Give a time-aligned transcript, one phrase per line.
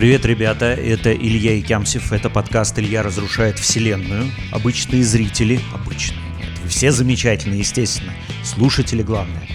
[0.00, 4.30] Привет, ребята, это Илья Икямсев, это подкаст «Илья разрушает вселенную».
[4.50, 9.46] Обычные зрители, обычные, нет, вы все замечательные, естественно, слушатели главное,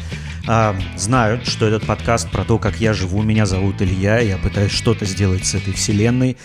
[0.47, 4.71] а, знают, что этот подкаст про то, как я живу, меня зовут Илья, я пытаюсь
[4.71, 6.37] что-то сделать с этой вселенной,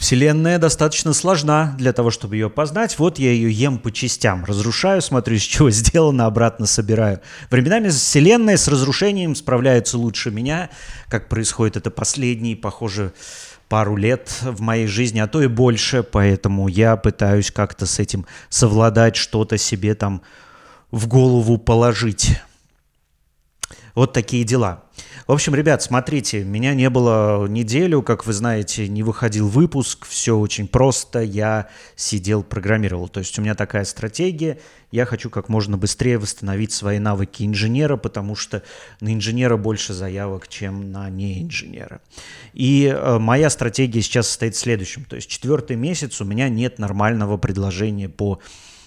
[0.00, 2.98] Вселенная достаточно сложна для того, чтобы ее познать.
[2.98, 4.46] Вот я ее ем по частям.
[4.46, 7.20] Разрушаю, смотрю, из чего сделано, обратно собираю.
[7.50, 10.70] Временами Вселенная с разрушением справляется лучше меня.
[11.08, 13.12] Как происходит это последние, похоже,
[13.68, 16.02] пару лет в моей жизни, а то и больше.
[16.02, 20.22] Поэтому я пытаюсь как-то с этим совладать, что-то себе там
[20.90, 22.40] в голову положить.
[24.00, 24.84] Вот такие дела.
[25.26, 30.38] В общем, ребят, смотрите, меня не было неделю, как вы знаете, не выходил выпуск, все
[30.38, 33.10] очень просто, я сидел, программировал.
[33.10, 34.58] То есть у меня такая стратегия,
[34.90, 38.62] я хочу как можно быстрее восстановить свои навыки инженера, потому что
[39.02, 42.00] на инженера больше заявок, чем на неинженера.
[42.54, 45.04] И э, моя стратегия сейчас состоит в следующем.
[45.04, 48.40] То есть четвертый месяц у меня нет нормального предложения по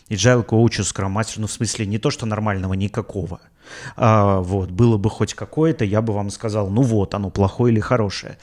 [0.09, 3.39] agile коучу, Scrum Master, ну в смысле не то, что нормального, никакого–
[3.95, 7.79] а, вот, было бы хоть какое-то, я бы вам сказал, ну вот, оно плохое или
[7.79, 8.37] хорошее.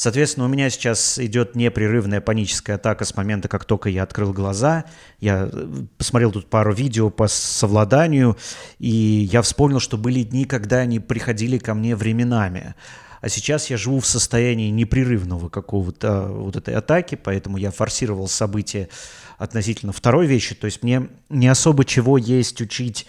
[0.00, 4.86] Соответственно, у меня сейчас идет непрерывная паническая атака с момента, как только я открыл глаза.
[5.18, 5.66] Я э,
[5.98, 8.38] посмотрел тут пару видео по совладанию,
[8.78, 8.88] и
[9.30, 12.74] я вспомнил, что были дни, когда они приходили ко мне временами.
[13.20, 18.88] А сейчас я живу в состоянии непрерывного какого-то вот этой атаки, поэтому я форсировал события
[19.36, 20.54] относительно второй вещи.
[20.54, 23.06] То есть мне не особо чего есть учить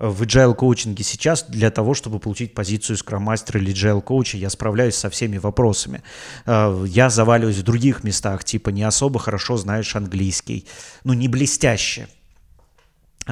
[0.00, 4.94] в agile коучинге сейчас для того, чтобы получить позицию скрам-мастера или agile коуча, я справляюсь
[4.94, 6.02] со всеми вопросами.
[6.46, 10.66] Э, я заваливаюсь в других местах, типа не особо хорошо знаешь английский,
[11.04, 12.08] ну не блестяще,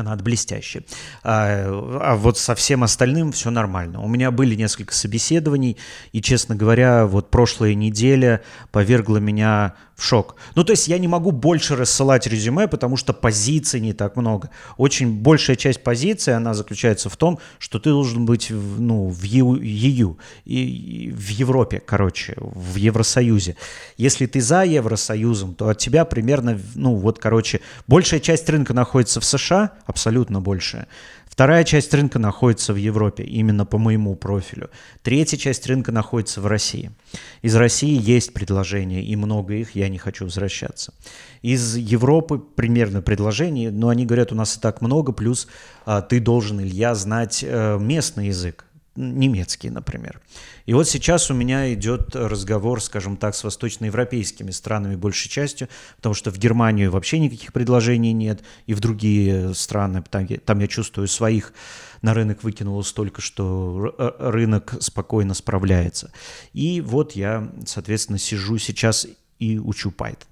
[0.01, 0.85] она от блестящая.
[1.23, 4.01] А, а вот со всем остальным все нормально.
[4.01, 5.77] У меня были несколько собеседований,
[6.13, 10.37] и, честно говоря, вот прошлая неделя повергла меня в шок.
[10.55, 14.49] Ну, то есть я не могу больше рассылать резюме, потому что позиций не так много.
[14.77, 19.57] Очень большая часть позиции, она заключается в том, что ты должен быть ну, в ЕУ,
[19.57, 23.57] ЕУ и, в Европе, короче, в Евросоюзе.
[23.97, 29.21] Если ты за Евросоюзом, то от тебя примерно, ну, вот, короче, большая часть рынка находится
[29.21, 30.87] в США, абсолютно большая.
[31.27, 34.71] Вторая часть рынка находится в Европе, именно по моему профилю.
[35.03, 36.91] Третья часть рынка находится в России.
[37.43, 40.93] Из России есть предложения, и много их, я не хочу возвращаться.
[41.43, 45.49] Из Европы примерно предложений, но они говорят, у нас и так много, плюс
[45.87, 48.65] а, ты должен, Илья, знать а, местный язык
[48.99, 50.21] немецкий, например.
[50.67, 56.15] И вот сейчас у меня идет разговор, скажем так, с восточноевропейскими странами большей частью, потому
[56.15, 61.09] что в Германию вообще никаких предложений нет, и в другие страны, там, там я чувствую
[61.09, 61.53] своих
[62.03, 66.13] на рынок выкинуло столько, что э, рынок спокойно справляется.
[66.53, 69.07] И вот я, соответственно, сижу сейчас
[69.39, 70.27] и учу Python.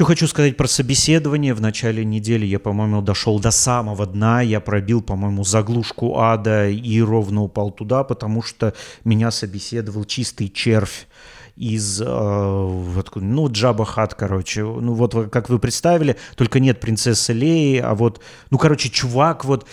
[0.00, 1.52] Что хочу сказать про собеседование.
[1.52, 4.40] В начале недели я, по-моему, дошел до самого дна.
[4.40, 8.72] Я пробил, по-моему, заглушку ада и ровно упал туда, потому что
[9.04, 11.06] меня собеседовал чистый червь
[11.54, 14.62] из, э, ну, Джаба Хат, короче.
[14.62, 19.66] Ну, вот как вы представили, только нет принцессы Леи, а вот, ну, короче, чувак вот...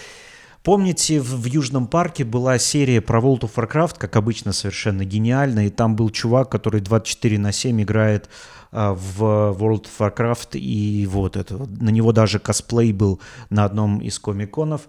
[0.64, 5.68] Помните, в, в Южном парке была серия про World of Warcraft, как обычно, совершенно гениальная,
[5.68, 9.22] и там был чувак, который 24 на 7 играет а, в
[9.60, 13.20] World of Warcraft, и вот это, на него даже косплей был
[13.50, 14.88] на одном из комиконов.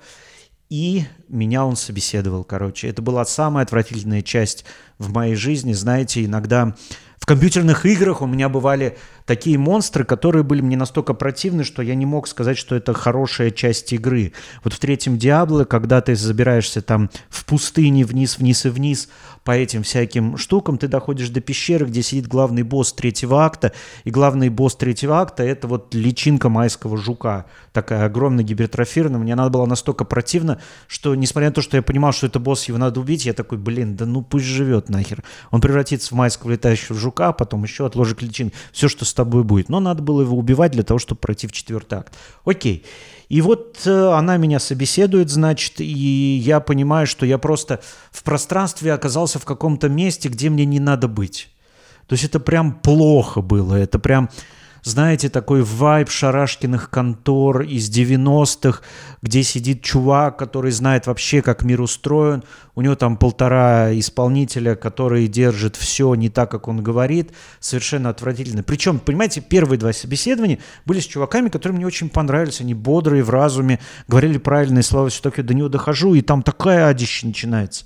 [0.71, 2.89] И меня он собеседовал, короче.
[2.89, 4.67] Это была самая отвратительная часть
[4.99, 5.73] в моей жизни.
[5.73, 6.75] Знаете, иногда
[7.19, 11.95] в компьютерных играх у меня бывали такие монстры, которые были мне настолько противны, что я
[11.95, 14.35] не мог сказать, что это хорошая часть игры.
[14.63, 19.09] Вот в третьем Диабло, когда ты забираешься там в пустыне вниз, вниз и вниз,
[19.49, 23.73] по этим всяким штукам, ты доходишь до пещеры, где сидит главный босс третьего акта,
[24.05, 29.19] и главный босс третьего акта— это вот личинка майского жука, такая огромная гипертрофированная.
[29.19, 32.69] Мне надо было настолько противно, что, несмотря на то, что я понимал, что это босс,
[32.69, 35.25] его надо убить, я такой, блин, да ну пусть живет нахер.
[35.51, 39.15] Он превратится в майского летающего жука, а потом еще от ложек личин, все, что с
[39.15, 39.71] тобой будет.
[39.71, 42.13] Но надо было его убивать для того, чтобы пройти в четвертый акт.
[42.45, 42.85] Окей.
[43.29, 47.81] И вот э, она меня собеседует, значит, и я понимаю, что я просто
[48.11, 51.51] в пространстве оказался в каком-то месте, где мне не надо быть.
[52.07, 54.31] То есть это прям плохо было, это прям
[54.83, 58.83] знаете, такой вайб шарашкиных контор из 90-х,
[59.23, 62.45] где сидит чувак, который знает вообще, как мир устроен.
[62.75, 67.33] У него там полтора исполнителя, которые держат все не так, как он говорит.
[67.61, 68.63] Совершенно отвратительно.
[68.63, 72.61] Причем, понимаете, первые два собеседования были с чуваками, которые мне очень понравились.
[72.61, 75.45] Они бодрые, в разуме, говорили правильные слова, все такое.
[75.45, 77.85] До него дохожу, и там такая адища начинается.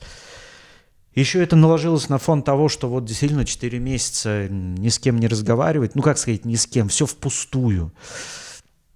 [1.14, 5.28] Еще это наложилось на фон того, что вот действительно 4 месяца ни с кем не
[5.28, 5.94] разговаривать.
[5.94, 7.92] Ну, как сказать, ни с кем, все впустую.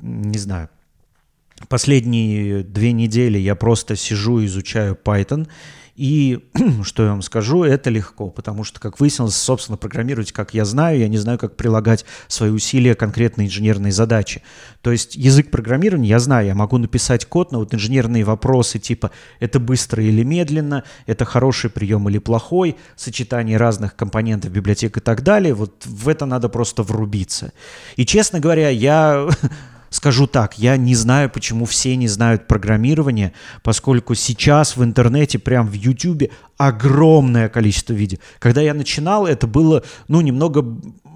[0.01, 0.71] Не знаю.
[1.69, 5.49] Последние две недели я просто сижу, изучаю Python
[5.97, 6.41] и
[6.85, 10.99] что я вам скажу, это легко, потому что, как выяснилось, собственно, программировать, как я знаю,
[10.99, 14.43] я не знаю, как прилагать свои усилия к конкретной инженерной задаче.
[14.83, 19.11] То есть язык программирования я знаю, я могу написать код, но вот инженерные вопросы типа
[19.41, 25.23] это быстро или медленно, это хороший прием или плохой, сочетание разных компонентов библиотек и так
[25.23, 27.53] далее, вот в это надо просто врубиться.
[27.97, 29.29] И, честно говоря, я
[29.97, 33.33] Скажу так, я не знаю, почему все не знают программирование,
[33.63, 36.25] поскольку сейчас в интернете, прям в YouTube
[36.59, 38.19] огромное количество видео.
[38.39, 40.63] Когда я начинал, это было, ну, немного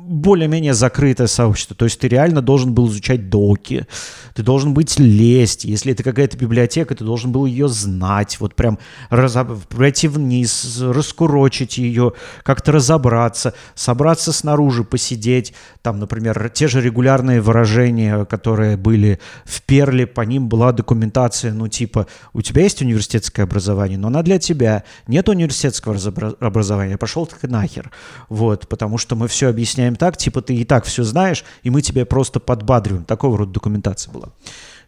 [0.07, 1.77] более-менее закрытое сообщество.
[1.77, 3.87] То есть ты реально должен был изучать доки,
[4.35, 5.65] ты должен быть лезть.
[5.65, 9.65] Если это какая-то библиотека, ты должен был ее знать, вот прям разоб...
[9.69, 12.13] пройти вниз, раскурочить ее,
[12.43, 15.55] как-то разобраться, собраться снаружи, посидеть.
[15.83, 21.69] Там, например, те же регулярные выражения, которые были в Перле, по ним была документация, ну
[21.69, 24.85] типа, у тебя есть университетское образование, но она для тебя.
[25.07, 25.97] Нет университетского
[26.41, 27.91] образования, пошел ты нахер.
[28.29, 31.83] Вот, потому что мы все объясняем так, типа ты и так все знаешь, и мы
[31.83, 33.05] тебя просто подбадриваем.
[33.05, 34.31] Такого рода документация была.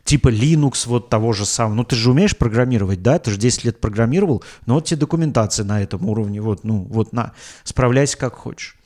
[0.04, 1.74] Типа Linux вот того же самого.
[1.74, 3.18] Ну, ты же умеешь программировать, да?
[3.18, 6.40] Ты же 10 лет программировал, но вот тебе документация на этом уровне.
[6.40, 7.32] Вот, ну, вот на,
[7.62, 8.76] справляйся как хочешь.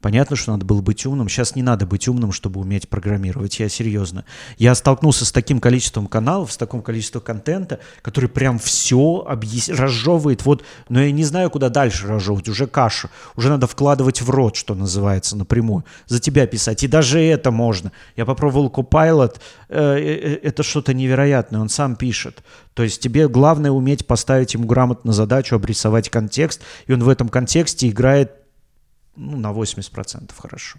[0.00, 1.28] Понятно, что надо было быть умным.
[1.28, 3.58] Сейчас не надо быть умным, чтобы уметь программировать.
[3.58, 4.24] Я серьезно.
[4.58, 9.68] Я столкнулся с таким количеством каналов, с таким количеством контента, который прям все объяс...
[9.68, 10.44] разжевывает.
[10.44, 12.48] Вот, но я не знаю, куда дальше разжевывать.
[12.48, 13.10] Уже каша.
[13.36, 15.84] Уже надо вкладывать в рот, что называется, напрямую.
[16.06, 16.84] За тебя писать.
[16.84, 17.90] И даже это можно.
[18.16, 19.36] Я попробовал Copilot.
[19.68, 21.60] Э, э, э, это что-то невероятное.
[21.60, 22.42] Он сам пишет.
[22.74, 27.28] То есть тебе главное уметь поставить ему грамотно задачу, обрисовать контекст, и он в этом
[27.28, 28.45] контексте играет
[29.16, 30.78] ну, на 80% хорошо.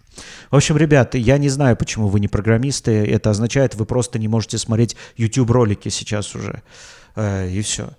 [0.51, 2.91] В общем, ребята, я не знаю, почему вы не программисты.
[2.91, 6.61] Это означает, вы просто не можете смотреть YouTube-ролики сейчас уже.
[7.15, 7.89] Э, и все.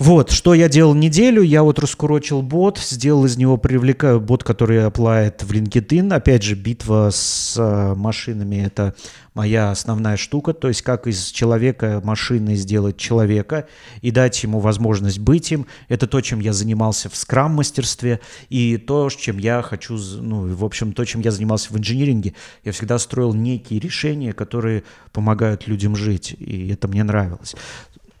[0.00, 4.82] Вот, что я делал неделю, я вот раскурочил бот, сделал из него привлекаю бот, который
[4.86, 6.14] оплает в LinkedIn.
[6.14, 8.94] Опять же, битва с э, машинами– это
[9.34, 13.68] моя основная штука, то есть как из человека машины сделать человека
[14.00, 15.66] и дать ему возможность быть им.
[15.88, 20.94] Это то, чем я занимался в скрам-мастерстве и то, чем я хочу, ну, в общем,
[20.94, 22.32] то, чем я занимался в инжиниринге.
[22.64, 24.82] Я всегда строил некие решения, которые
[25.12, 27.54] помогают людям жить, и это мне нравилось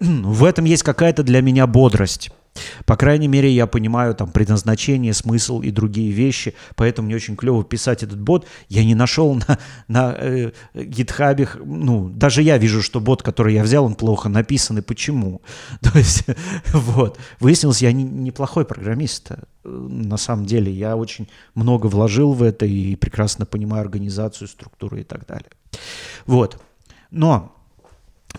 [0.00, 2.30] в этом есть какая-то для меня бодрость.
[2.84, 7.62] По крайней мере, я понимаю там предназначение, смысл и другие вещи, поэтому мне очень клево
[7.62, 8.46] писать этот бот.
[8.68, 9.58] Я не нашел на,
[9.88, 14.78] на э, GitHub, ну, даже я вижу, что бот, который я взял, он плохо написан,
[14.78, 15.42] и почему.
[15.80, 16.24] То есть,
[16.72, 17.18] вот.
[17.38, 20.72] Выяснилось, я не, неплохой программист, э, на самом деле.
[20.72, 25.50] Я очень много вложил в это и прекрасно понимаю организацию, структуру и так далее.
[26.26, 26.60] Вот.
[27.10, 27.59] Но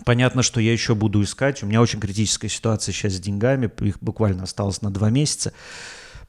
[0.04, 1.62] Понятно, что я еще буду искать.
[1.62, 3.70] У меня очень критическая ситуация сейчас с деньгами.
[3.80, 5.52] Их буквально осталось на два месяца.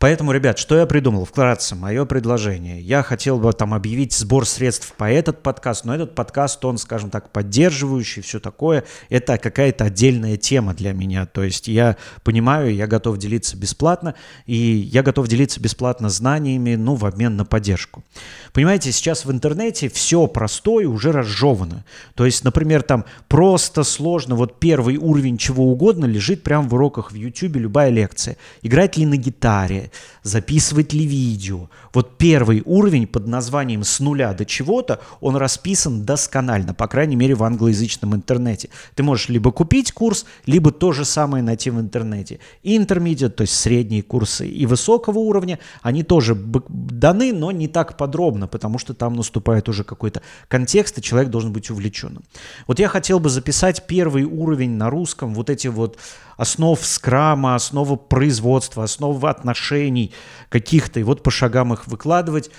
[0.04, 1.24] Поэтому, ребят, что я придумал?
[1.24, 2.82] Вкратце, мое предложение.
[2.82, 7.10] Я хотел бы там объявить сбор средств по этот подкаст, но этот подкаст, он, скажем
[7.10, 8.84] так, поддерживающий, все такое.
[9.08, 11.26] Это какая-то отдельная тема для меня.
[11.26, 14.14] То есть я понимаю, я готов делиться бесплатно,
[14.46, 18.04] и я готов делиться бесплатно знаниями, ну, в обмен на поддержку.
[18.52, 21.86] Понимаете, сейчас в интернете все простое уже разжевано.
[22.16, 27.14] То есть, например, там просто сложно, вот первый уровень чего угодно лежит прямо в уроках
[27.14, 28.36] в YouTube, любая лекция.
[28.64, 29.92] Играть ли на гитаре,
[30.24, 31.70] записывать ли видео.
[31.94, 37.36] Вот первый уровень под названием «С нуля до чего-то», он расписан досконально, по крайней мере
[37.36, 38.70] в англоязычном интернете.
[38.96, 42.40] Ты можешь либо купить курс, либо то же самое найти в интернете.
[42.64, 48.48] Intermediate, то есть средние курсы, и высокого уровня, они тоже даны, но не так подробно,
[48.48, 52.24] потому что там наступает уже какой-то контекст, и человек должен быть увлеченным.
[52.68, 55.98] Вот я хотел бы записать первый уровень на русском, вот эти вот
[56.38, 59.83] основ скрама, основу производства, основы отношений
[60.50, 62.52] каких-то, и вот по шагам их выкладывать.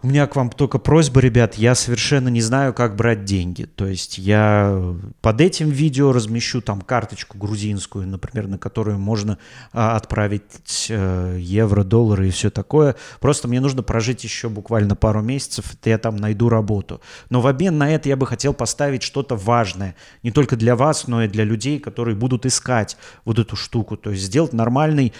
[0.00, 3.64] У меня к вам только просьба, ребят, я совершенно не знаю, как брать деньги.
[3.64, 9.38] То есть я под этим видео размещу там карточку грузинскую, например, на которую можно
[9.72, 12.94] а, отправить э, евро, доллары и все такое.
[13.18, 17.00] Просто мне нужно прожить еще буквально пару месяцев, и я там найду работу.
[17.28, 19.96] Но в обмен на это я бы хотел поставить что-то важное.
[20.22, 23.96] Не только для вас, но и для людей, которые будут искать вот эту штуку.
[23.96, 25.12] То есть сделать нормальный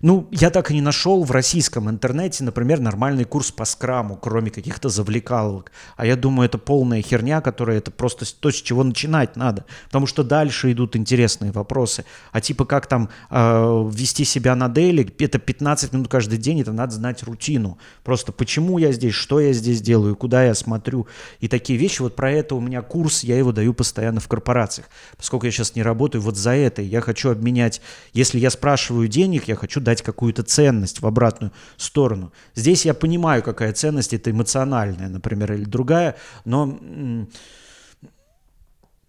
[0.00, 4.50] ну, я так и не нашел в российском интернете, например, нормальный курс по скраму, кроме
[4.50, 5.72] каких-то завлекаловок.
[5.96, 9.64] А я думаю, это полная херня, которая это просто то, с чего начинать надо.
[9.86, 12.04] Потому что дальше идут интересные вопросы.
[12.32, 16.72] А типа как там э, вести себя на дейли, это 15 минут каждый день, это
[16.72, 17.78] надо знать рутину.
[18.04, 21.06] Просто почему я здесь, что я здесь делаю, куда я смотрю.
[21.40, 22.02] И такие вещи.
[22.02, 24.88] Вот про это у меня курс, я его даю постоянно в корпорациях.
[25.16, 27.80] Поскольку я сейчас не работаю, вот за это я хочу обменять.
[28.12, 32.32] Если я спрашиваю денег, я хочу дать какую-то ценность в обратную сторону.
[32.56, 36.78] Здесь я понимаю, какая ценность, это эмоциональная, например, или другая, но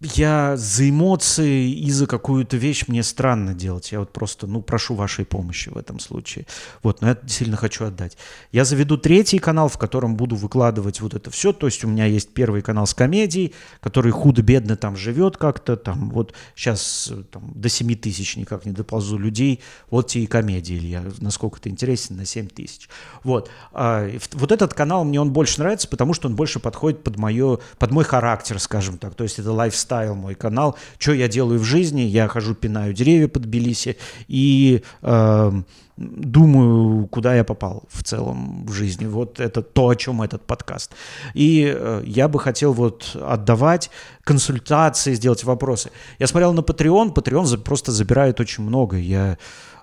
[0.00, 3.90] я за эмоции и за какую-то вещь мне странно делать.
[3.90, 6.46] Я вот просто, ну, прошу вашей помощи в этом случае.
[6.84, 8.16] Вот, но я сильно хочу отдать.
[8.52, 11.52] Я заведу третий канал, в котором буду выкладывать вот это все.
[11.52, 15.76] То есть у меня есть первый канал с комедией, который худо-бедно там живет как-то.
[15.76, 19.60] Там вот сейчас там, до 7 тысяч никак не доползу людей.
[19.90, 21.02] Вот те и комедии, Илья.
[21.18, 22.88] Насколько это интересен, на 7 тысяч.
[23.24, 23.50] Вот.
[23.72, 27.58] А, вот этот канал мне он больше нравится, потому что он больше подходит под, мое,
[27.80, 29.16] под мой характер, скажем так.
[29.16, 30.76] То есть это lifestyle lifestyle мой канал.
[30.98, 32.02] Что я делаю в жизни?
[32.02, 33.96] Я хожу, пинаю деревья под Тбилиси
[34.28, 35.52] и э,
[35.98, 39.06] думаю, куда я попал в целом в жизни.
[39.06, 40.92] Вот это то, о чем этот подкаст.
[41.34, 43.90] И э, я бы хотел вот отдавать
[44.24, 45.90] консультации, сделать вопросы.
[46.18, 48.96] Я смотрел на Patreon, Patreon просто забирает очень много.
[48.96, 49.38] Я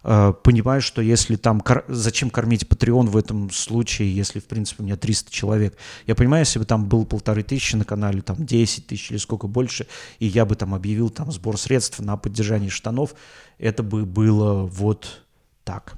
[0.07, 4.85] Э, понимаю, что если там, зачем кормить Patreon в этом случае, если, в принципе, у
[4.85, 5.75] меня 300 человек.
[6.05, 9.47] Я понимаю, если бы там был полторы тысячи на канале, там 10 тысяч или сколько
[9.47, 9.87] больше,
[10.19, 13.15] и я бы там объявил там сбор средств на поддержание штанов,
[13.57, 15.23] это бы было вот
[15.63, 15.95] так.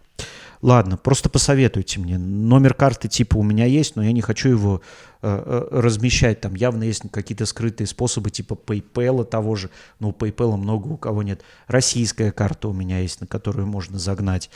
[0.62, 2.18] Ладно, просто посоветуйте мне.
[2.18, 4.82] Номер карты типа у меня есть, но я не хочу его
[5.22, 6.42] э, э, размещать.
[6.42, 9.70] Там явно есть какие-то скрытые способы типа PayPal того же.
[10.00, 11.42] Но у PayPal много у кого нет.
[11.68, 14.50] Российская карта у меня есть, на которую можно загнать.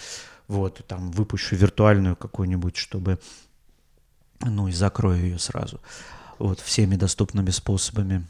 [0.47, 3.19] Вот, там выпущу виртуальную какую-нибудь, чтобы...
[4.43, 5.79] Ну и закрою ее сразу.
[6.39, 8.25] Вот, всеми доступными способами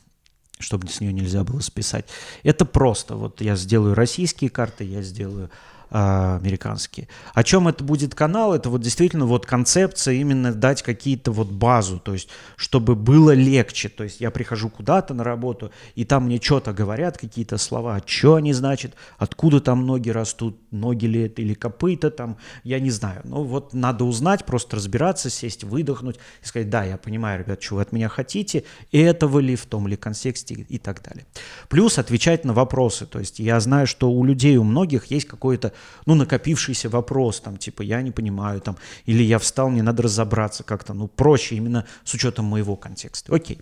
[0.59, 2.05] чтобы с нее нельзя было списать.
[2.43, 3.15] Это просто.
[3.15, 5.49] Вот я сделаю российские карты, я сделаю
[5.91, 7.09] американские.
[7.33, 8.55] О чем это будет канал?
[8.55, 13.89] Это вот действительно вот концепция именно дать какие-то вот базу, то есть чтобы было легче.
[13.89, 18.35] То есть я прихожу куда-то на работу, и там мне что-то говорят, какие-то слова, что
[18.35, 23.21] они значат, откуда там ноги растут, ноги ли это или копыта там, я не знаю.
[23.25, 27.75] Ну вот надо узнать, просто разбираться, сесть, выдохнуть и сказать, да, я понимаю, ребят, что
[27.75, 31.25] вы от меня хотите, этого ли, в том ли контексте и так далее.
[31.67, 33.05] Плюс отвечать на вопросы.
[33.05, 35.73] То есть я знаю, что у людей, у многих есть какое-то
[36.05, 40.63] ну, накопившийся вопрос, там, типа, я не понимаю, там, или я встал, мне надо разобраться
[40.63, 43.33] как-то, ну, проще именно с учетом моего контекста.
[43.33, 43.61] Окей.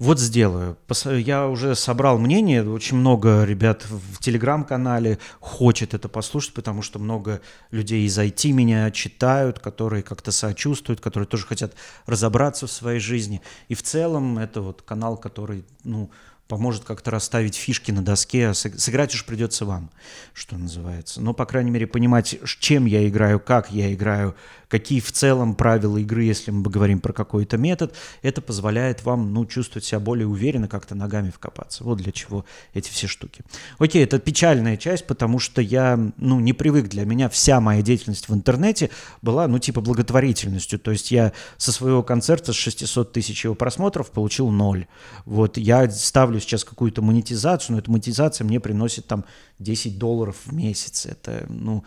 [0.00, 0.76] Вот сделаю.
[1.04, 2.68] Я уже собрал мнение.
[2.68, 8.90] Очень много ребят в телеграм-канале хочет это послушать, потому что много людей из IT меня
[8.90, 11.74] читают, которые как-то сочувствуют, которые тоже хотят
[12.06, 13.40] разобраться в своей жизни.
[13.68, 16.10] И в целом это вот канал, который, ну,
[16.54, 19.90] поможет как-то расставить фишки на доске, а сыграть уж придется вам,
[20.34, 21.20] что называется.
[21.20, 24.36] Но, по крайней мере, понимать, чем я играю, как я играю,
[24.68, 29.46] какие в целом правила игры, если мы говорим про какой-то метод, это позволяет вам, ну,
[29.46, 31.84] чувствовать себя более уверенно, как-то ногами вкопаться.
[31.84, 33.42] Вот для чего эти все штуки.
[33.78, 36.88] Окей, это печальная часть, потому что я, ну, не привык.
[36.88, 38.90] Для меня вся моя деятельность в интернете
[39.22, 40.78] была, ну, типа благотворительностью.
[40.78, 44.86] То есть я со своего концерта с 600 тысяч его просмотров получил ноль.
[45.24, 49.24] Вот я ставлю сейчас какую-то монетизацию, но эта монетизация мне приносит там
[49.58, 51.06] 10 долларов в месяц.
[51.06, 51.84] Это, ну,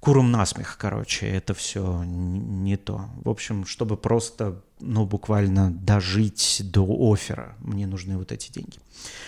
[0.00, 3.08] куром насмех, короче, это все не то.
[3.24, 8.78] В общем, чтобы просто, ну, буквально дожить до оффера, мне нужны вот эти деньги.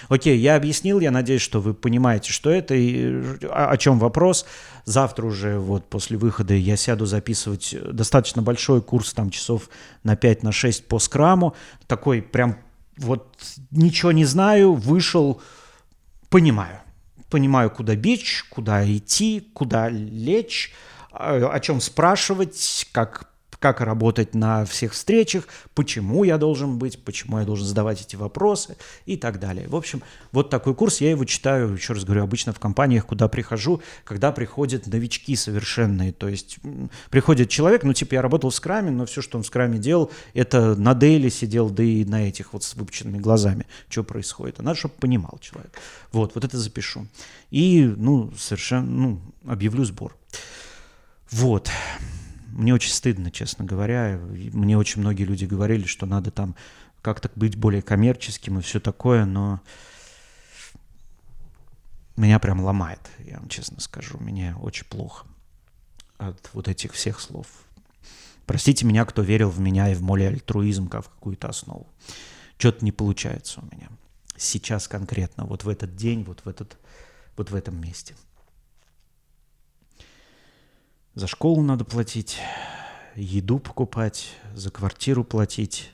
[0.08, 4.46] Окей, я объяснил, я надеюсь, что вы понимаете, что это и о, о чем вопрос.
[4.84, 9.70] Завтра уже вот после выхода я сяду записывать достаточно большой курс, там часов
[10.04, 11.54] на 5, на 6 по скраму.
[11.86, 12.58] Такой прям
[13.00, 13.36] вот
[13.70, 15.42] ничего не знаю, вышел,
[16.28, 16.80] понимаю.
[17.28, 20.72] Понимаю, куда бечь, куда идти, куда лечь,
[21.12, 23.29] о чем спрашивать, как
[23.60, 28.76] как работать на всех встречах, почему я должен быть, почему я должен задавать эти вопросы
[29.04, 29.68] и так далее.
[29.68, 30.02] В общем,
[30.32, 34.32] вот такой курс, я его читаю, еще раз говорю, обычно в компаниях, куда прихожу, когда
[34.32, 36.58] приходят новички совершенные, то есть
[37.10, 40.10] приходит человек, ну типа я работал в скраме, но все, что он в скраме делал,
[40.32, 44.58] это на дейли сидел, да и на этих вот с выпученными глазами, что происходит.
[44.58, 45.70] А надо, чтобы понимал человек.
[46.12, 47.06] Вот, вот это запишу.
[47.50, 50.16] И, ну, совершенно, ну, объявлю сбор.
[51.30, 51.70] Вот.
[52.52, 54.20] Мне очень стыдно, честно говоря.
[54.52, 56.54] Мне очень многие люди говорили, что надо там
[57.02, 59.60] как-то быть более коммерческим и все такое, но
[62.16, 64.18] меня прям ломает, я вам честно скажу.
[64.18, 65.26] Мне очень плохо
[66.18, 67.46] от вот этих всех слов.
[68.46, 71.86] Простите меня, кто верил в меня и в мой альтруизм как в какую-то основу.
[72.58, 73.88] Что-то не получается у меня.
[74.36, 76.76] Сейчас конкретно, вот в этот день, вот в, этот,
[77.36, 78.14] вот в этом месте.
[81.14, 82.38] За школу надо платить,
[83.16, 85.90] еду покупать, за квартиру платить.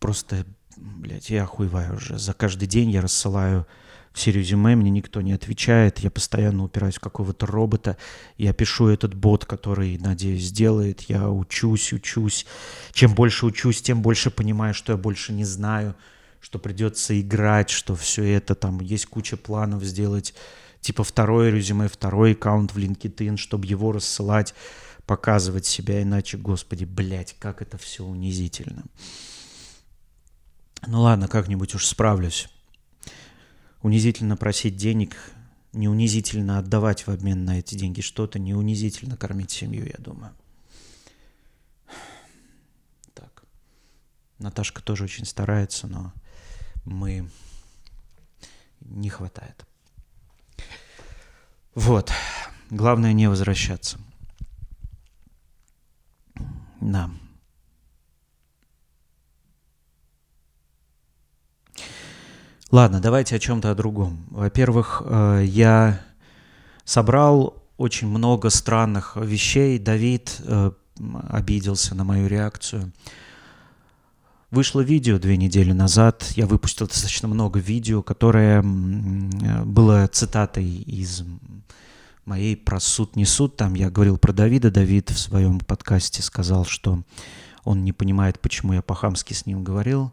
[0.00, 2.18] Просто, блядь, я охуеваю уже.
[2.18, 3.66] За каждый день я рассылаю
[4.14, 7.98] все резюме, мне никто не отвечает, я постоянно упираюсь в какого-то робота,
[8.38, 12.46] я пишу этот бот, который, надеюсь, сделает, я учусь, учусь.
[12.92, 15.94] Чем больше учусь, тем больше понимаю, что я больше не знаю,
[16.40, 20.34] что придется играть, что все это там, есть куча планов сделать,
[20.82, 24.54] типа второе резюме, второй аккаунт в LinkedIn, чтобы его рассылать,
[25.06, 28.84] показывать себя, иначе, господи, блядь, как это все унизительно.
[30.86, 32.48] Ну ладно, как-нибудь уж справлюсь
[33.82, 35.16] унизительно просить денег,
[35.72, 40.34] не унизительно отдавать в обмен на эти деньги что-то, не унизительно кормить семью, я думаю.
[43.14, 43.44] Так.
[44.38, 46.12] Наташка тоже очень старается, но
[46.84, 47.28] мы
[48.80, 49.66] не хватает.
[51.74, 52.12] Вот.
[52.70, 53.98] Главное не возвращаться.
[56.80, 57.10] Да.
[62.70, 64.24] Ладно, давайте о чем-то о другом.
[64.30, 66.00] Во-первых, э, я
[66.84, 69.78] собрал очень много странных вещей.
[69.78, 70.72] Давид э,
[71.28, 72.92] обиделся на мою реакцию.
[74.52, 76.30] Вышло видео две недели назад.
[76.36, 81.24] Я выпустил достаточно много видео, которое было цитатой из
[82.26, 83.56] моей про суд не суд.
[83.56, 84.70] Там я говорил про Давида.
[84.70, 87.02] Давид в своем подкасте сказал, что
[87.64, 90.12] он не понимает, почему я по-хамски с ним говорил.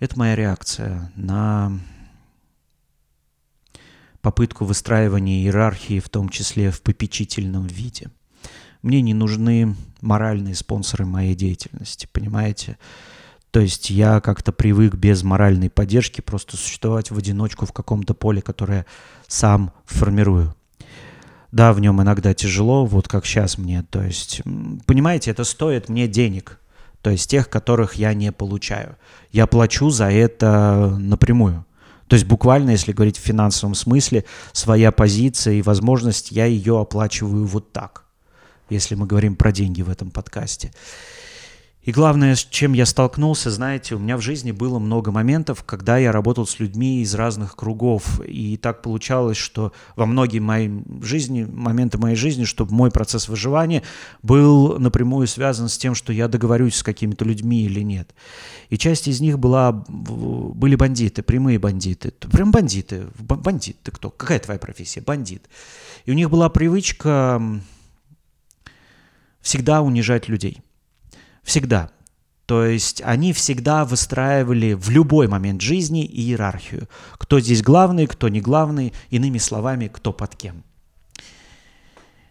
[0.00, 1.70] Это моя реакция на
[4.22, 8.10] попытку выстраивания иерархии, в том числе в попечительном виде.
[8.82, 12.76] Мне не нужны моральные спонсоры моей деятельности, понимаете?
[13.56, 18.42] То есть я как-то привык без моральной поддержки просто существовать в одиночку в каком-то поле,
[18.42, 18.84] которое
[19.28, 20.54] сам формирую.
[21.52, 23.82] Да, в нем иногда тяжело, вот как сейчас мне.
[23.88, 24.42] То есть,
[24.84, 26.60] понимаете, это стоит мне денег–
[27.02, 28.96] то есть тех, которых я не получаю.
[29.30, 31.64] Я плачу за это напрямую.
[32.08, 37.46] То есть буквально, если говорить в финансовом смысле, своя позиция и возможность, я ее оплачиваю
[37.46, 38.04] вот так,
[38.68, 40.72] если мы говорим про деньги в этом подкасте.
[41.86, 45.98] И главное, с чем я столкнулся, знаете, у меня в жизни было много моментов, когда
[45.98, 48.20] я работал с людьми из разных кругов.
[48.26, 50.68] И так получалось, что во многие мои
[51.00, 53.84] жизни, моменты моей жизни, чтобы мой процесс выживания
[54.24, 58.16] был напрямую связан с тем, что я договорюсь с какими-то людьми или нет.
[58.68, 62.10] И часть из них была, были бандиты, прямые бандиты.
[62.10, 63.06] Прям бандиты.
[63.16, 64.10] Бандит ты кто?
[64.10, 65.02] Какая твоя профессия?
[65.02, 65.48] Бандит.
[66.04, 67.40] И у них была привычка
[69.40, 70.62] всегда унижать людей.
[71.46, 71.90] Всегда.
[72.46, 76.88] То есть они всегда выстраивали в любой момент жизни иерархию.
[77.18, 80.64] Кто здесь главный, кто не главный, иными словами, кто под кем.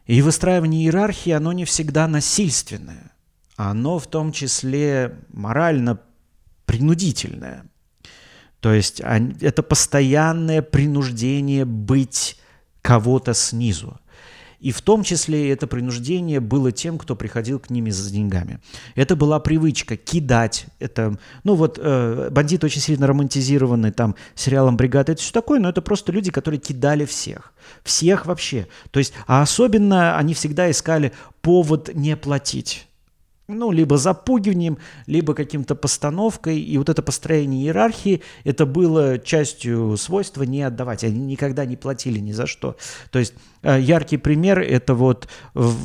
[0.05, 3.13] И выстраивание иерархии, оно не всегда насильственное.
[3.55, 6.01] Оно в том числе морально
[6.65, 7.65] принудительное.
[8.59, 12.37] То есть это постоянное принуждение быть
[12.81, 13.97] кого-то снизу.
[14.59, 18.59] И в том числе это принуждение было тем, кто приходил к ними за деньгами.
[18.95, 20.67] Это была привычка кидать.
[20.79, 25.69] Это, ну вот, э, бандит очень сильно романтизированный там сериалом «Бригада», это все такое, но
[25.69, 27.53] это просто люди, которые кидали всех.
[27.83, 28.67] Всех вообще.
[28.91, 32.87] То есть, а особенно они всегда искали повод не платить
[33.47, 36.59] ну, либо запугиванием, либо каким-то постановкой.
[36.59, 41.03] И вот это построение иерархии, это было частью свойства не отдавать.
[41.03, 42.75] Они никогда не платили ни за что.
[43.11, 43.33] То есть
[43.65, 45.75] яркий пример– это вот в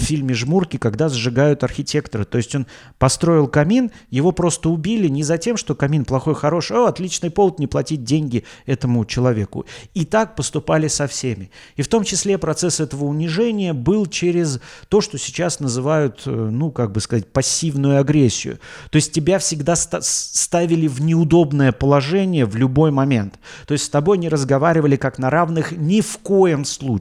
[0.00, 2.24] фильме «Жмурки», когда сжигают архитектора.
[2.24, 2.66] То есть он
[2.98, 7.58] построил камин, его просто убили не за тем, что камин плохой, хороший, о, отличный повод
[7.58, 9.66] не платить деньги этому человеку.
[9.94, 11.50] И так поступали со всеми.
[11.76, 16.70] И в том числе процесс этого унижения был через то, что сейчас называют, э, ну,
[16.70, 18.58] как бы сказать, пассивную агрессию.
[18.90, 23.38] То есть тебя всегда ставили в неудобное положение в любой момент.
[23.66, 26.99] То есть с тобой не разговаривали как на равных ни в коем случае.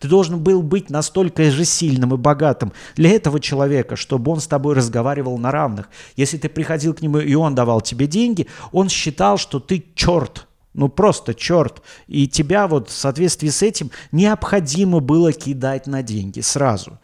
[0.00, 4.46] Ты должен был быть настолько же сильным и богатым для этого человека, чтобы он с
[4.46, 5.88] тобой разговаривал на равных.
[6.16, 10.46] Если ты приходил к нему и он давал тебе деньги, он считал, что ты черт,
[10.74, 11.82] ну просто черт.
[12.06, 16.98] И тебя вот в соответствии с этим необходимо было кидать на деньги сразу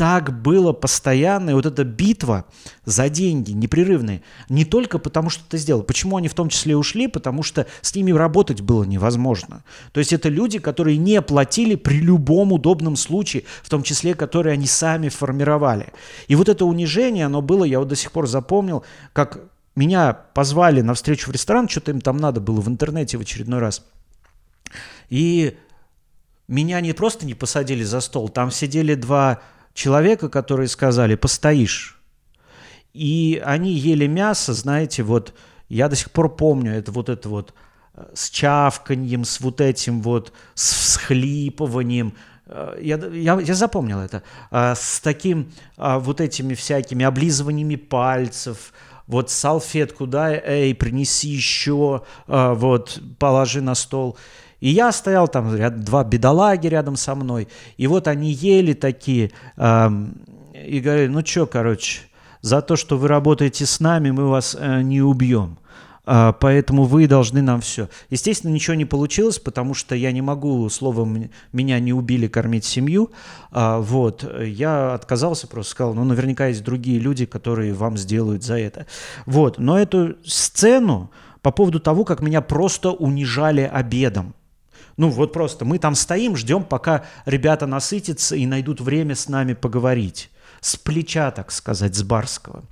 [0.00, 2.46] так было постоянно, и вот эта битва
[2.86, 5.82] за деньги непрерывные, не только потому, что ты сделал.
[5.82, 7.06] Почему они в том числе ушли?
[7.06, 9.62] Потому что с ними работать было невозможно.
[9.92, 14.54] То есть это люди, которые не платили при любом удобном случае, в том числе, которые
[14.54, 15.92] они сами формировали.
[16.28, 18.82] И вот это унижение, оно было, я вот до сих пор запомнил,
[19.12, 23.20] как меня позвали на встречу в ресторан, что-то им там надо было в интернете в
[23.20, 23.84] очередной раз.
[25.10, 25.58] И
[26.48, 29.42] меня не просто не посадили за стол, там сидели два
[29.80, 31.98] человека, которые сказали «постоишь».
[32.92, 35.32] И они ели мясо, знаете, вот
[35.68, 37.54] я до сих пор помню это вот это вот
[37.94, 42.12] э, с чавканьем, с вот этим вот, с всхлипыванием.
[42.46, 44.22] Э, я, я, я запомнил это.
[44.50, 48.72] Э, с таким вот этими всякими облизываниями пальцев,
[49.06, 54.18] вот салфетку, да, эй, принеси еще, вот, положи на стол.
[54.60, 59.90] И я стоял там, два бедолаги рядом со мной, и вот они ели такие, э,
[60.66, 62.02] и говорили, ну что, короче,
[62.42, 65.58] за то, что вы работаете с нами, мы вас э, не убьем.
[66.06, 67.88] Uh, поэтому вы должны нам все.
[68.08, 73.10] Естественно, ничего не получилось, потому что я не могу, словом, меня не убили кормить семью.
[73.52, 78.58] Uh, вот, я отказался, просто сказал, ну, наверняка есть другие люди, которые вам сделают за
[78.58, 78.86] это.
[79.26, 81.10] Вот, но эту сцену
[81.42, 84.34] по поводу того, как меня просто унижали обедом,
[85.00, 89.54] ну вот просто мы там стоим, ждем, пока ребята насытятся и найдут время с нами
[89.54, 90.28] поговорить.
[90.60, 92.64] С плеча, так сказать, с барского.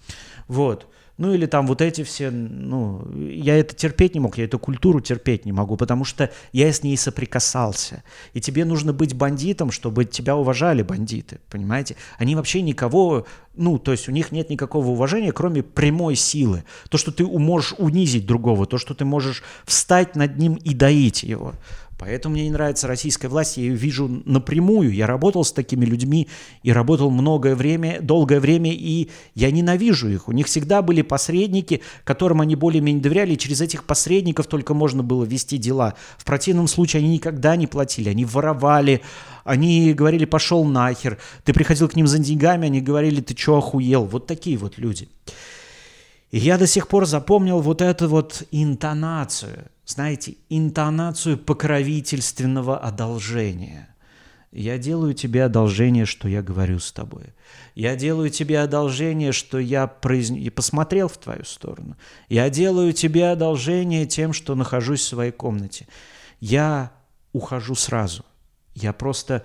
[0.47, 0.87] Вот.
[1.17, 5.01] Ну или там вот эти все, ну, я это терпеть не мог, я эту культуру
[5.01, 8.05] терпеть не могу, потому что я с ней соприкасался.
[8.35, 11.97] И тебе нужно быть бандитом, чтобы тебя уважали бандиты, понимаете?
[12.19, 16.65] Они вообще никого, ну, то есть у них нет никакого уважения, кроме прямой силы.
[16.91, 21.23] То, что ты можешь унизить другого, то, что ты можешь встать над ним и доить
[21.23, 21.55] его.
[21.99, 24.95] Поэтому мне не нравится российская власть, я ее вижу напрямую.
[24.95, 26.29] Я работал с такими людьми
[26.63, 30.29] и работал многое время, долгое время, и я ненавижу их.
[30.29, 35.03] У них всегда были посредники, которым они более-менее доверяли, и через этих посредников только можно
[35.03, 35.95] было вести дела.
[36.19, 39.03] В противном случае они никогда не платили, они воровали,
[39.45, 44.05] они говорили «пошел нахер», ты приходил к ним за деньгами, они говорили «ты что охуел?»
[44.05, 45.09] Вот такие вот люди.
[46.31, 53.89] И я до сих пор запомнил вот эту вот интонацию– знаете, интонацию покровительственного одолжения.
[54.53, 57.35] Я делаю тебе одолжение, что я говорю с тобой.
[57.75, 60.31] Я делаю тебе одолжение, что я произ...
[60.31, 61.97] и посмотрел в твою сторону.
[62.29, 65.87] Я делаю тебе одолжение тем, что нахожусь в своей комнате.
[66.41, 66.93] Я
[67.33, 68.25] ухожу сразу.
[68.75, 69.45] Я просто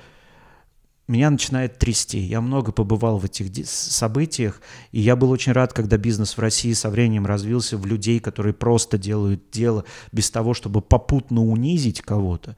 [1.08, 2.20] меня начинает трясти.
[2.20, 4.62] Я много побывал в этих событиях,
[4.92, 8.54] и я был очень рад, когда бизнес в России со временем развился в людей, которые
[8.54, 12.56] просто делают дело без того, чтобы попутно унизить кого-то.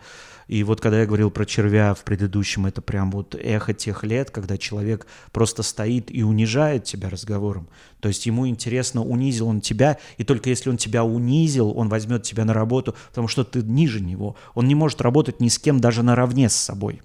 [0.48, 4.30] И вот когда я говорил про червя в предыдущем, это прям вот эхо тех лет,
[4.30, 7.68] когда человек просто стоит и унижает тебя разговором.
[8.00, 12.22] То есть ему интересно, унизил он тебя, и только если он тебя унизил, он возьмет
[12.22, 14.36] тебя на работу, потому что ты ниже него.
[14.54, 17.02] Он не может работать ни с кем даже наравне с собой.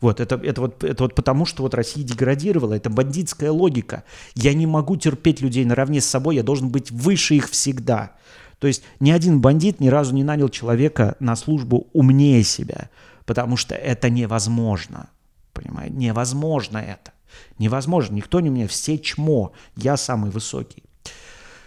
[0.00, 4.04] Вот, это, это, вот, это вот потому, что вот Россия деградировала, это бандитская логика.
[4.34, 8.12] Я не могу терпеть людей наравне с собой, я должен быть выше их всегда.
[8.58, 12.90] То есть ни один бандит ни разу не нанял человека на службу умнее себя,
[13.24, 15.08] потому что это невозможно.
[15.52, 15.94] Понимаете?
[15.96, 17.12] Невозможно это.
[17.58, 18.14] Невозможно.
[18.14, 18.66] Никто не мне.
[18.66, 19.52] Все чмо.
[19.76, 20.82] Я самый высокий.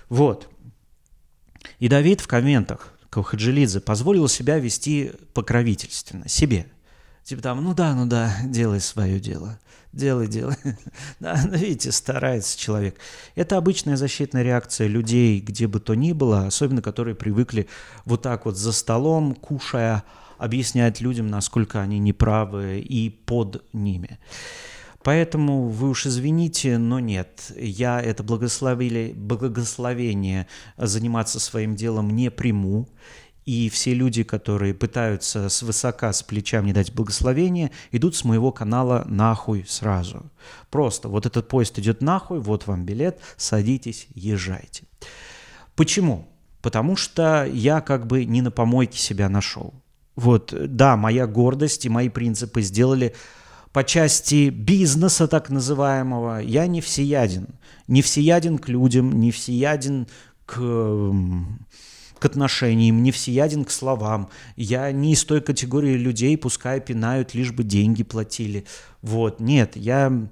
[0.10, 0.50] Вот.
[1.80, 6.66] И Давид в комментах Кавхаджилидзе позволил себя вести покровительственно, себе–
[7.24, 9.60] Типа там, ну да, ну да, делай свое дело.
[9.94, 10.56] Делай, делай.
[11.20, 12.98] Да, ну, видите, старается человек.
[13.36, 17.68] Это обычная защитная реакция людей, где бы то ни было, особенно которые привыкли
[18.06, 20.04] вот так вот за столом, кушая,
[20.38, 24.18] объяснять людям, насколько они неправы и под ними.
[25.04, 32.88] Поэтому вы уж извините, но нет, я это благословили, благословение заниматься своим делом не приму.
[33.52, 38.54] И все люди, которые пытаются с высока, с плеча мне дать благословение, идут с моего
[38.54, 40.32] канала нахуй сразу.
[40.70, 44.84] Просто вот этот поезд идет нахуй, вот вам билет, садитесь, езжайте.
[45.76, 46.30] Почему?
[46.62, 49.74] Потому что я как бы не на помойке себя нашел.
[50.16, 53.14] Вот, да, моя гордость и мои принципы сделали
[53.74, 57.50] по части бизнеса так называемого, я не всеяден.
[57.90, 60.08] Не всеяден к людям, не всеяден
[60.46, 61.14] к
[62.22, 64.30] к отношениям, не всеяден к словам.
[64.56, 68.66] Я не из той категории людей, пускай пинают, лишь бы деньги платили.
[69.02, 70.28] Вот, нет, я...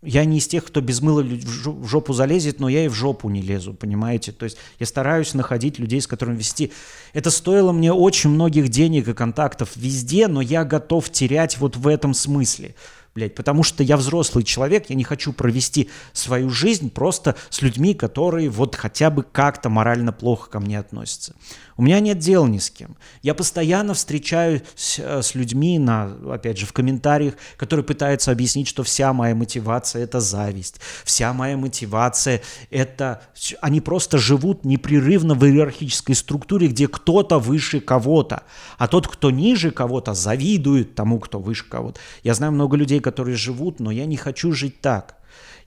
[0.00, 3.28] Я не из тех, кто без мыла в жопу залезет, но я и в жопу
[3.28, 4.30] не лезу, понимаете?
[4.30, 6.70] То есть я стараюсь находить людей, с которыми вести.
[7.14, 11.88] Это стоило мне очень многих денег и контактов везде, но я готов терять вот в
[11.88, 12.76] этом смысле.
[13.14, 17.94] Блядь, потому что я взрослый человек, я не хочу провести свою жизнь просто с людьми,
[17.94, 21.34] которые вот хотя бы как-то морально плохо ко мне относятся.
[21.78, 22.96] У меня нет дела ни с кем.
[23.22, 28.82] Я постоянно встречаюсь э, с людьми, на, опять же, в комментариях, которые пытаются объяснить, что
[28.82, 33.22] вся моя мотивация– это зависть, вся моя мотивация– это…
[33.60, 38.42] Они просто живут непрерывно в иерархической структуре, где кто-то выше кого-то,
[38.76, 42.00] а тот, кто ниже кого-то, завидует тому, кто выше кого-то.
[42.24, 45.14] Я знаю много людей, которые живут, но я не хочу жить так.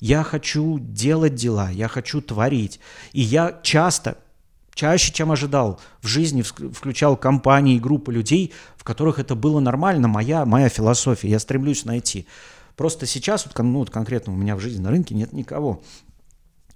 [0.02, 2.82] Я хочу делать дела, я хочу творить.
[3.14, 4.18] И я часто
[4.74, 5.80] чаще, чем ожидал.
[6.02, 11.40] В жизни включал компании группы людей, в которых это было нормально, моя, моя философия, я
[11.40, 12.28] стремлюсь найти.
[12.76, 15.84] Просто сейчас, вот, ну, вот конкретно у меня в жизни на рынке нет никого,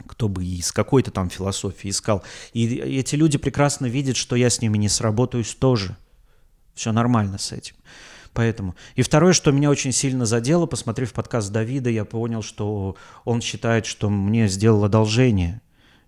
[0.07, 2.23] кто бы из какой-то там философии искал.
[2.53, 5.97] И эти люди прекрасно видят, что я с ними не сработаюсь тоже.
[6.73, 7.75] Все нормально с этим.
[8.33, 8.75] Поэтому.
[8.95, 13.85] И второе, что меня очень сильно задело, посмотрев подкаст Давида, я понял, что он считает,
[13.85, 15.61] что мне сделал одолжение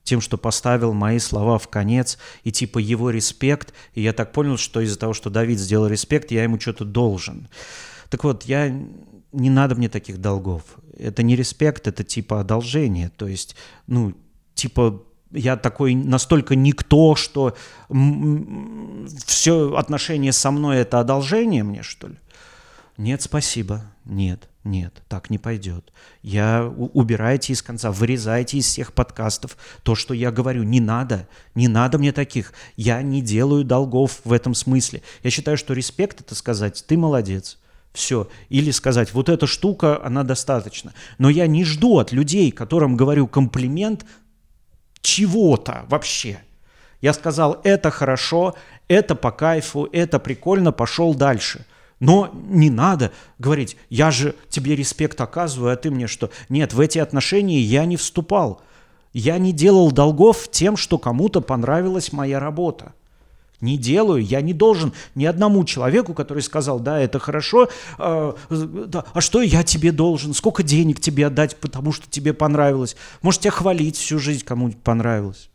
[0.08, 4.58] тем, что поставил мои слова в конец, и типа его респект, и я так понял,
[4.58, 7.50] что из-за того, что Давид сделал респект, я ему что-то должен.
[8.10, 8.70] Так вот, я
[9.34, 10.64] не надо мне таких долгов.
[10.98, 13.10] Это не респект, это типа одолжение.
[13.10, 14.14] То есть, ну,
[14.56, 17.56] типа я такой настолько никто, что
[19.26, 22.16] все отношение со мной это одолжение мне, что ли?
[22.98, 23.84] Нет, спасибо.
[24.06, 25.92] Нет, нет, так не пойдет.
[26.22, 30.64] Я убирайте из конца, вырезайте из всех подкастов то, что я говорю.
[30.64, 32.54] Не надо, не надо мне таких.
[32.76, 35.02] Я не делаю долгов в этом смысле.
[35.24, 37.58] Я считаю, что респект это сказать, ты молодец.
[37.94, 38.30] Все.
[38.50, 40.94] Или сказать, вот эта штука, она достаточно.
[41.18, 44.06] Но я не жду от людей, которым говорю комплимент,
[45.02, 46.40] чего-то вообще.
[47.00, 48.56] Я сказал, это хорошо,
[48.88, 51.66] это по кайфу, это прикольно, пошел дальше–
[52.00, 56.30] но не надо говорить, я же тебе респект оказываю, а ты мне что?
[56.50, 58.62] Нет, в эти отношения я не вступал.
[59.14, 62.94] Я не делал долгов тем, что кому-то понравилась моя работа.
[63.60, 69.06] Не делаю, я не должен ни одному человеку, который сказал, да, это хорошо, э, да,
[69.14, 72.96] а что я тебе должен, сколько денег тебе отдать, потому что тебе понравилось.
[73.24, 75.50] Может, тебя хвалить всю жизнь кому-нибудь понравилось.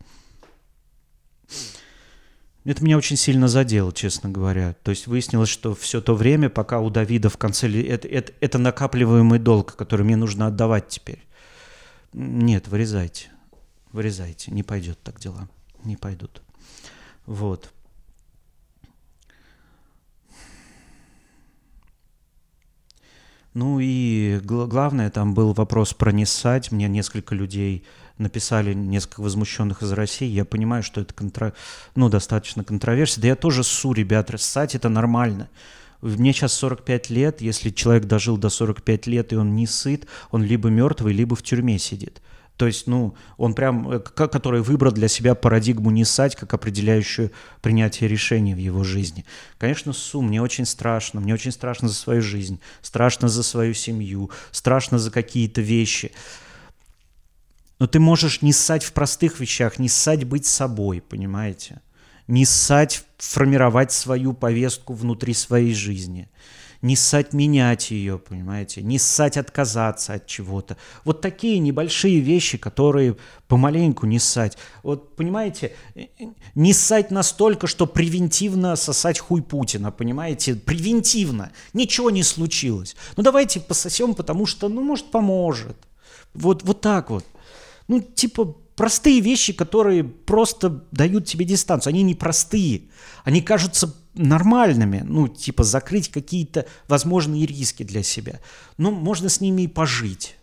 [2.65, 4.75] Это меня очень сильно задело, честно говоря.
[4.85, 7.69] То есть выяснилось, что все то время, пока у Давида в конце...
[7.83, 11.27] Это, это, это накапливаемый долг, который мне нужно отдавать теперь.
[12.13, 13.31] Нет, вырезайте.
[13.91, 14.53] Вырезайте.
[14.53, 15.49] Не пойдет так дела.
[15.83, 16.43] Не пойдут.
[17.27, 17.73] Вот.
[23.55, 26.71] Ну и главное, там был вопрос про Ниссать.
[26.71, 27.85] Мне несколько людей
[28.19, 30.29] написали, несколько возмущенных из России.
[30.29, 31.53] Я понимаю, что это контра...
[31.95, 33.21] ну, достаточно контроверсия.
[33.23, 35.49] Да я тоже ссу, ребят, ссать это нормально.
[36.01, 40.43] Мне сейчас 45 лет, если человек дожил до 45 лет и он не сыт, он
[40.43, 42.21] либо мертвый, либо в тюрьме сидит.
[42.57, 47.33] То есть, ну, он прям, э, который выбрал для себя парадигму не ссать, как определяющую
[47.61, 49.25] принятие решений в его жизни.
[49.59, 54.31] Конечно, су, мне очень страшно, мне очень страшно за свою жизнь, страшно за свою семью,
[54.51, 56.13] страшно за какие-то вещи.
[57.83, 61.81] Но ты можешь не ссать в простых вещах, не ссать быть собой, понимаете?
[62.29, 66.31] Не ссать формировать свою повестку внутри своей жизни–
[66.81, 70.77] не ссать менять ее, понимаете, не ссать отказаться от чего-то.
[71.05, 73.17] Вот такие небольшие вещи, которые
[73.47, 74.59] помаленьку не ссать.
[74.83, 75.77] Вот, понимаете,
[76.57, 82.97] не ссать настолько, что превентивно сосать хуй Путина, понимаете, превентивно, ничего не случилось.
[83.17, 85.77] Ну давайте пососем, потому что, ну, может, поможет.
[86.35, 87.25] Вот, вот так вот.
[87.93, 91.91] Ну, типа, простые вещи, которые просто дают тебе дистанцию.
[91.91, 92.85] Они не простые.
[93.23, 98.41] Они кажутся нормальными, ну, типа закрыть какие-то возможные риски для себя.
[98.79, 100.37] Но можно с ними и пожить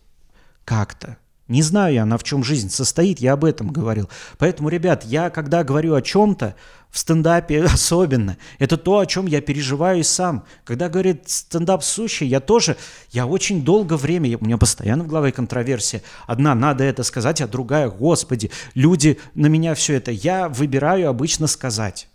[0.64, 1.18] как-то.
[1.50, 4.08] Не знаю я, на в чем жизнь состоит, я об этом говорил.
[4.38, 6.56] Поэтому, ребят, я когда говорю о чем-то,
[6.92, 10.46] в стендапе особенно, это то, о чем я переживаю и сам.
[10.64, 12.78] Когда говорит стендап сущий, я тоже,
[13.10, 16.04] я очень долго время, у меня постоянно в голове контроверсия.
[16.28, 20.12] Одна, надо это сказать, а другая, господи, люди на меня все это.
[20.12, 22.08] Я выбираю обычно сказать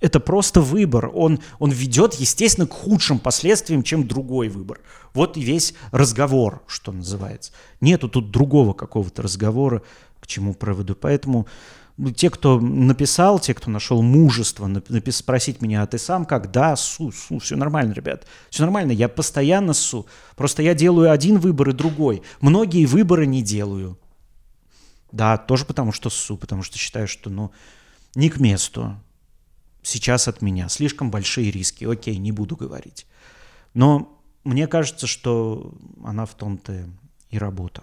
[0.00, 1.10] это просто выбор.
[1.14, 4.80] Он, он ведет, естественно, к худшим последствиям, чем другой выбор.
[5.14, 7.52] Вот и весь разговор, что называется.
[7.80, 9.82] Нету тут другого какого-то разговора,
[10.20, 10.96] к чему проводу.
[10.96, 11.46] Поэтому
[11.96, 16.50] ну, те, кто написал, те, кто нашел мужество напис, спросить меня, а ты сам как?
[16.50, 18.26] Да, су, су, все нормально, ребят.
[18.50, 20.06] Все нормально, я постоянно су.
[20.34, 22.22] Просто я делаю один выбор и другой.
[22.40, 23.96] Многие выборы не делаю.
[25.12, 27.52] Да, тоже потому что су, потому что считаю, что, ну,
[28.16, 28.96] не к месту
[29.84, 30.68] сейчас от меня.
[30.68, 31.84] Слишком большие риски.
[31.84, 33.06] Окей, не буду говорить.
[33.74, 36.88] Но мне кажется, что она в том-то
[37.30, 37.82] и работа,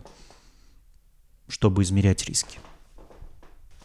[1.47, 2.59] чтобы измерять риски.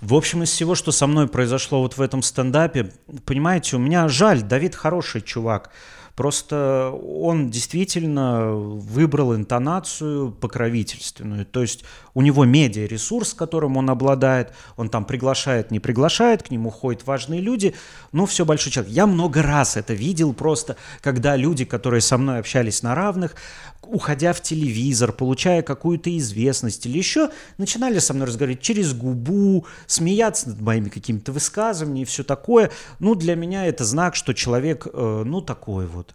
[0.00, 2.92] В общем, из всего, что со мной произошло вот в этом стендапе,
[3.24, 5.70] понимаете, у меня жаль, Давид хороший чувак.
[6.16, 11.44] Просто он действительно выбрал интонацию покровительственную.
[11.44, 16.70] То есть у него медиа-ресурс, которым он обладает, он там приглашает, не приглашает, к нему
[16.70, 17.74] ходят важные люди,
[18.12, 18.94] ну, все большой человек.
[18.94, 23.34] Я много раз это видел просто, когда люди, которые со мной общались на равных,
[23.82, 30.48] уходя в телевизор, получая какую-то известность или еще, начинали со мной разговаривать через губу, смеяться
[30.48, 32.70] над моими какими-то высказываниями и все такое.
[32.98, 36.05] Ну, для меня это знак, что человек, э, ну, такой вот.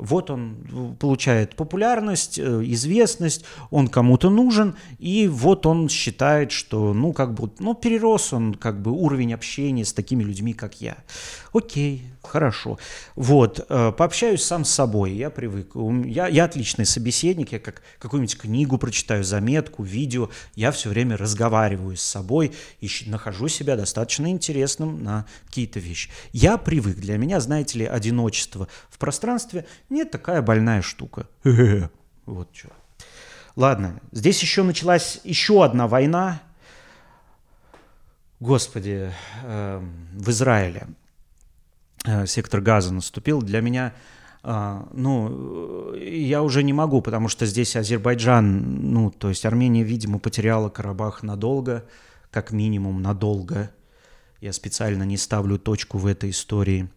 [0.00, 7.12] Вот он получает популярность, э, известность, он кому-то нужен, и вот он считает, что, ну,
[7.12, 10.96] как бы, ну, перерос он, как бы, уровень общения с такими людьми, как я.
[11.52, 12.78] Окей, хорошо.
[13.16, 15.72] Вот, э, пообщаюсь сам с собой, я привык.
[16.04, 21.96] Я, я отличный собеседник, я как какую-нибудь книгу прочитаю, заметку, видео, я все время разговариваю
[21.96, 26.10] с собой и нахожу себя достаточно интересным на какие-то вещи.
[26.32, 31.26] Я привык, для меня, знаете ли, одиночество в пространстве нет, такая больная штука.
[32.26, 32.68] Вот что.
[33.56, 36.40] Ладно, здесь еще началась еще одна война.
[38.38, 40.86] Господи, э, в Израиле
[42.26, 43.42] сектор газа наступил.
[43.42, 43.94] Для меня,
[44.42, 50.18] э, ну, я уже не могу, потому что здесь Азербайджан, ну, то есть Армения, видимо,
[50.18, 51.84] потеряла Карабах надолго,
[52.30, 53.70] как минимум надолго.
[54.40, 56.88] Я специально не ставлю точку в этой истории.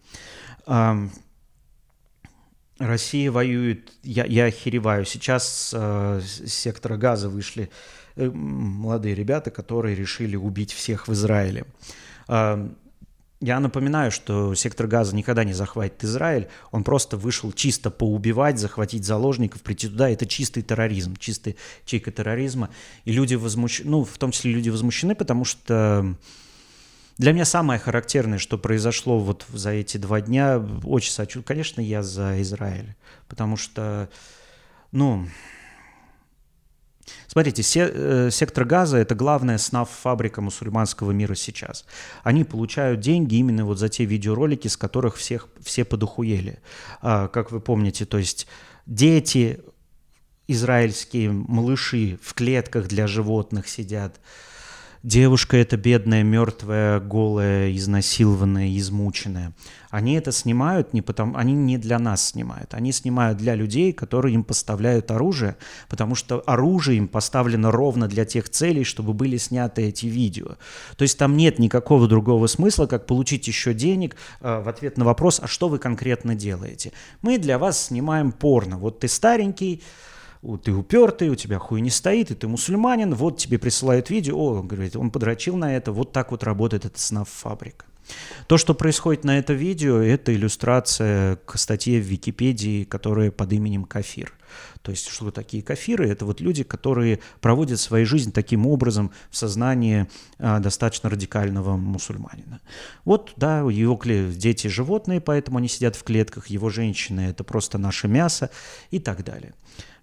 [2.78, 5.04] Россия воюет, я, я охереваю.
[5.04, 7.70] Сейчас э, с сектора газа вышли
[8.16, 11.66] э, молодые ребята, которые решили убить всех в Израиле.
[12.26, 12.68] Э,
[13.44, 16.48] я напоминаю, что сектор газа никогда не захватит Израиль.
[16.70, 20.08] Он просто вышел чисто поубивать, захватить заложников, прийти туда.
[20.08, 22.70] Это чистый терроризм, чистый чейка терроризма.
[23.04, 26.16] И люди возмущены, ну, в том числе люди возмущены, потому что
[27.18, 31.44] для меня самое характерное, что произошло вот за эти два дня, очень сочувствую.
[31.44, 32.96] Конечно, я за Израиль,
[33.28, 34.08] потому что,
[34.90, 35.28] ну,
[37.26, 41.84] Смотрите, се, э, сектор газа– это главная СНАФ-фабрика мусульманского мира сейчас.
[42.22, 46.58] Они получают деньги именно вот за те видеоролики, с которых всех, все подохуели.
[47.02, 48.46] А, как вы помните, то есть
[48.86, 49.60] дети
[50.48, 54.20] израильские, малыши в клетках для животных сидят–
[55.04, 59.52] девушка эта бедная, мертвая, голая, изнасилованная, измученная.
[59.90, 64.34] Они это снимают не потому, они не для нас снимают, они снимают для людей, которые
[64.34, 65.56] им поставляют оружие,
[65.88, 70.56] потому что оружие им поставлено ровно для тех целей, чтобы были сняты эти видео.
[70.96, 75.04] То есть там нет никакого другого смысла, как получить еще денег э, в ответ на
[75.04, 76.92] вопрос, а что вы конкретно делаете?
[77.22, 78.78] Мы для вас снимаем порно.
[78.78, 79.82] Вот ты старенький,
[80.62, 84.62] ты упертый, у тебя хуй не стоит, и ты мусульманин, вот тебе присылают видео, о,
[84.62, 87.86] говорит, он подрочил на это, вот так вот работает эта снаф-фабрика.
[88.46, 93.84] То, что происходит на это видео, это иллюстрация к статье в Википедии, которая под именем
[93.84, 94.34] Кафир.
[94.82, 96.08] То есть, что такие кафиры?
[96.08, 100.06] Это вот люди, которые проводят свою жизнь таким образом в сознании
[100.38, 102.60] а, достаточно радикального мусульманина.
[103.06, 103.98] Вот, да, его
[104.34, 108.50] дети животные, поэтому они сидят в клетках, его женщины– это просто наше мясо
[108.90, 109.54] и так далее.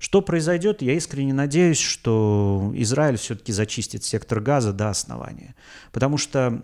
[0.01, 5.55] Что произойдет, я искренне надеюсь, что Израиль все-таки зачистит сектор газа до основания.
[5.91, 6.63] Потому что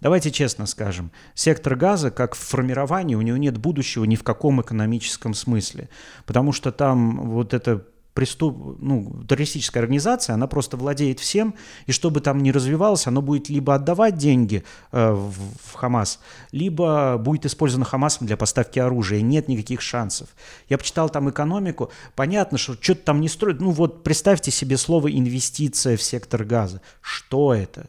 [0.00, 4.62] Давайте честно скажем, сектор газа, как в формировании, у него нет будущего ни в каком
[4.62, 5.88] экономическом смысле,
[6.24, 7.84] потому что там вот это
[8.18, 11.54] преступ, ну, террористическая организация, она просто владеет всем,
[11.86, 16.18] и чтобы там не развивалось, оно будет либо отдавать деньги э, в, в Хамас,
[16.50, 19.20] либо будет использовано Хамасом для поставки оружия.
[19.20, 20.30] Нет никаких шансов.
[20.68, 23.60] Я почитал там экономику, понятно, что что-то там не строят.
[23.60, 26.80] Ну вот представьте себе слово «инвестиция в сектор газа».
[27.00, 27.88] Что это?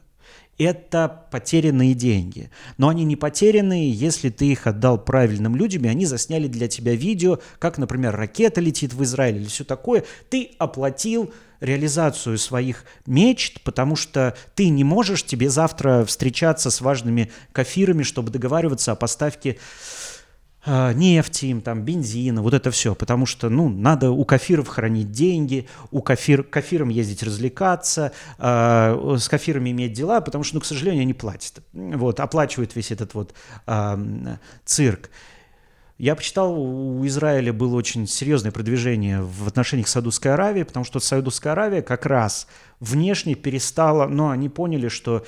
[0.59, 2.51] Это потерянные деньги.
[2.77, 6.93] Но они не потерянные, если ты их отдал правильным людям, и они засняли для тебя
[6.93, 10.03] видео, как, например, ракета летит в Израиль или все такое.
[10.29, 17.31] Ты оплатил реализацию своих мечт, потому что ты не можешь тебе завтра встречаться с важными
[17.51, 19.57] кафирами, чтобы договариваться о поставке
[20.65, 25.67] нефти, им там бензина, вот это все, потому что, ну, надо у кафиров хранить деньги,
[25.91, 31.03] у кафир, кафирам ездить развлекаться, э, с кафирами иметь дела, потому что, ну, к сожалению,
[31.03, 33.33] они платят, вот, оплачивают весь этот вот
[33.67, 35.09] э, цирк.
[35.97, 40.99] Я почитал, у Израиля было очень серьезное продвижение в отношениях с Саудовской Аравией, потому что
[40.99, 42.47] Саудовская Аравия как раз
[42.79, 45.25] внешне перестала, но они поняли, что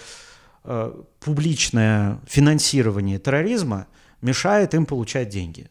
[0.66, 3.88] э, публичное финансирование терроризма–
[4.22, 5.70] мешает им получать деньги.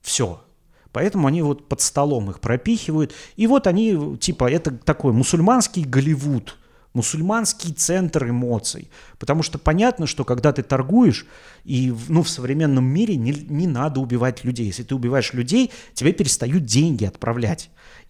[0.00, 0.42] Все.
[0.92, 3.12] Поэтому они вот под столом их пропихивают.
[3.36, 6.56] И вот они, типа, это такой мусульманский Голливуд,
[6.94, 8.90] мусульманский центр эмоций.
[9.18, 11.26] Потому что понятно, что когда ты торгуешь,
[11.64, 14.66] и ну, в современном мире не, не надо убивать людей.
[14.66, 17.68] Если ты убиваешь людей, тебе перестают деньги отправлять.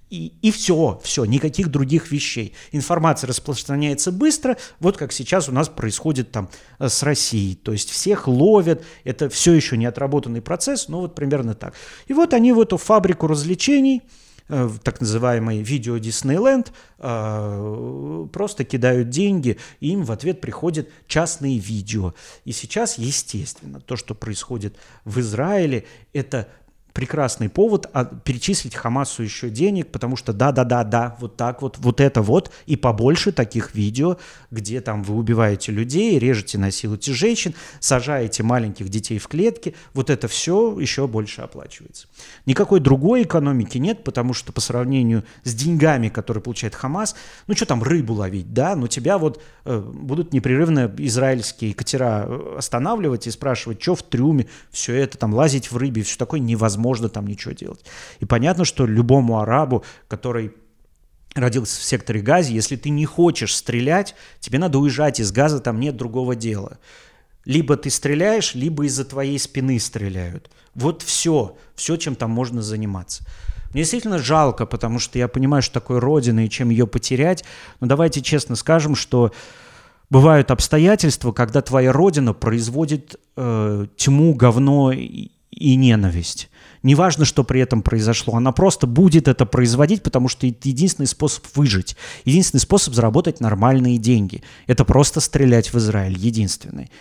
[0.08, 2.54] И, и все, все, никаких других вещей.
[2.70, 6.48] Информация распространяется быстро, вот как сейчас у нас происходит там
[6.78, 7.56] э, с Россией.
[7.56, 11.74] То есть всех ловят, это все еще не отработанный процесс, но вот примерно так.
[12.06, 14.02] И вот они в эту фабрику развлечений,
[14.48, 21.58] э, так называемый видео Диснейленд, э, просто кидают деньги, и им в ответ приходят частные
[21.58, 22.14] видео.
[22.44, 26.46] И сейчас, естественно, то, что происходит в Израиле, это
[26.96, 32.22] прекрасный повод а, перечислить Хамасу еще денег, потому что да-да-да-да, вот так вот, вот это
[32.22, 34.16] вот, и побольше таких видео,
[34.50, 40.26] где там вы убиваете людей, режете, насилуете женщин, сажаете маленьких детей в клетки, вот это
[40.26, 42.06] все еще больше оплачивается.
[42.46, 47.14] Никакой другой экономики нет, потому что по сравнению с деньгами, которые получает Хамас,
[47.46, 52.54] ну что там рыбу ловить, да, но тебя вот э, будут непрерывно израильские катера э,
[52.56, 56.85] останавливать и спрашивать, что в трюме, все это там лазить в рыбе, все такое невозможно
[56.86, 57.84] невозможно там ничего делать.
[58.20, 60.52] И понятно, что любому арабу, который
[61.34, 65.80] родился в секторе Гази, если ты не хочешь стрелять, тебе надо уезжать из Газа, там
[65.80, 66.78] нет другого дела.
[67.44, 70.50] Либо ты стреляешь, либо из-за твоей спины стреляют.
[70.74, 73.24] Вот все, все, чем там можно заниматься.
[73.72, 77.44] Мне действительно жалко, потому что я понимаю, что такое родина и чем ее потерять.
[77.80, 79.32] Но давайте честно скажем, что
[80.10, 86.50] бывают обстоятельства, когда твоя родина производит э, тьму, говно и, и ненависть.
[86.86, 91.44] Неважно, что при этом произошло, она просто будет это производить, потому что это единственный способ
[91.56, 94.44] выжить, единственный способ заработать нормальные деньги.
[94.68, 96.92] Это просто стрелять в Израиль, единственный.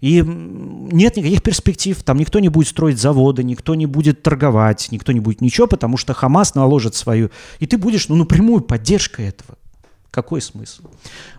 [0.00, 5.12] И нет никаких перспектив, там никто не будет строить заводы, никто не будет торговать, никто
[5.12, 9.58] не будет ничего, потому что Хамас наложит свою, и ты будешь ну, напрямую поддержкой этого.
[10.10, 10.84] Какой смысл?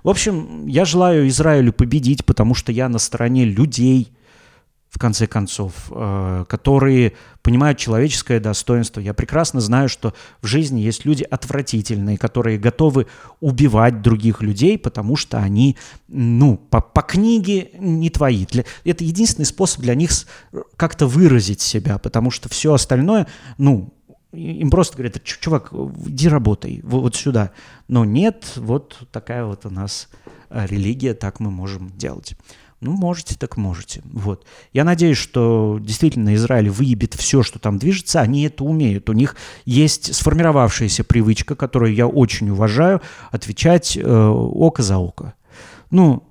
[0.04, 4.14] В общем, я желаю Израилю победить, потому что я на стороне людей–
[4.90, 7.14] в конце концов, э, которые
[7.44, 9.00] понимают человеческое достоинство.
[9.00, 13.06] Я прекрасно знаю, что в жизни есть люди отвратительные, которые готовы
[13.40, 15.78] убивать других людей, потому что они,
[16.08, 18.46] ну, по, по книге не твои.
[18.48, 20.12] Для, это единственный способ для них
[20.76, 23.28] как-то выразить себя, потому что все остальное,
[23.58, 23.94] ну,
[24.32, 25.72] им просто говорят, чувак,
[26.06, 27.52] иди работай, вот сюда.
[27.88, 30.10] Но нет, вот такая вот у нас
[30.50, 32.36] э, религия, так мы можем делать.
[32.82, 34.02] Ну, можете, так можете.
[34.06, 34.46] Вот.
[34.72, 38.22] Я надеюсь, что действительно Израиль выебет все, что там движется.
[38.22, 39.10] Они это умеют.
[39.10, 43.02] У них есть сформировавшаяся привычка, которую я очень уважаю,
[43.32, 45.34] отвечать э, око за око.
[45.92, 46.24] Ну,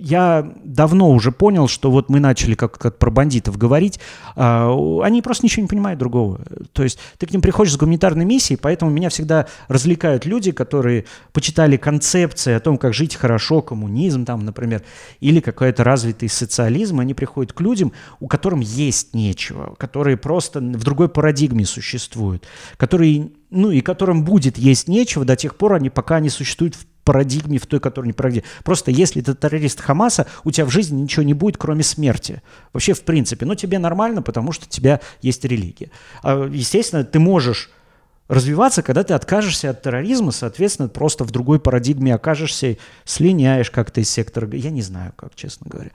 [0.00, 4.00] я давно уже понял, что вот мы начали как, как про бандитов говорить,
[4.34, 4.70] а,
[5.02, 6.40] они просто ничего не понимают другого.
[6.72, 11.04] То есть ты к ним приходишь с гуманитарной миссией, поэтому меня всегда развлекают люди, которые
[11.32, 14.82] почитали концепции о том, как жить хорошо, коммунизм там, например,
[15.20, 20.84] или какой-то развитый социализм, они приходят к людям, у которым есть нечего, которые просто в
[20.84, 22.46] другой парадигме существуют,
[22.76, 26.86] которые ну и которым будет есть нечего до тех пор, они пока не существуют в
[27.04, 28.46] парадигме, в той, которая не парадигме.
[28.64, 32.42] Просто если ты террорист Хамаса, у тебя в жизни ничего не будет, кроме смерти.
[32.72, 33.46] Вообще, в принципе.
[33.46, 35.90] Но тебе нормально, потому что у тебя есть религия.
[36.22, 37.70] А, естественно, ты можешь
[38.30, 44.08] развиваться, когда ты откажешься от терроризма, соответственно, просто в другой парадигме окажешься, слиняешь как-то из
[44.08, 44.48] сектора.
[44.52, 45.90] Я не знаю, как, честно говоря.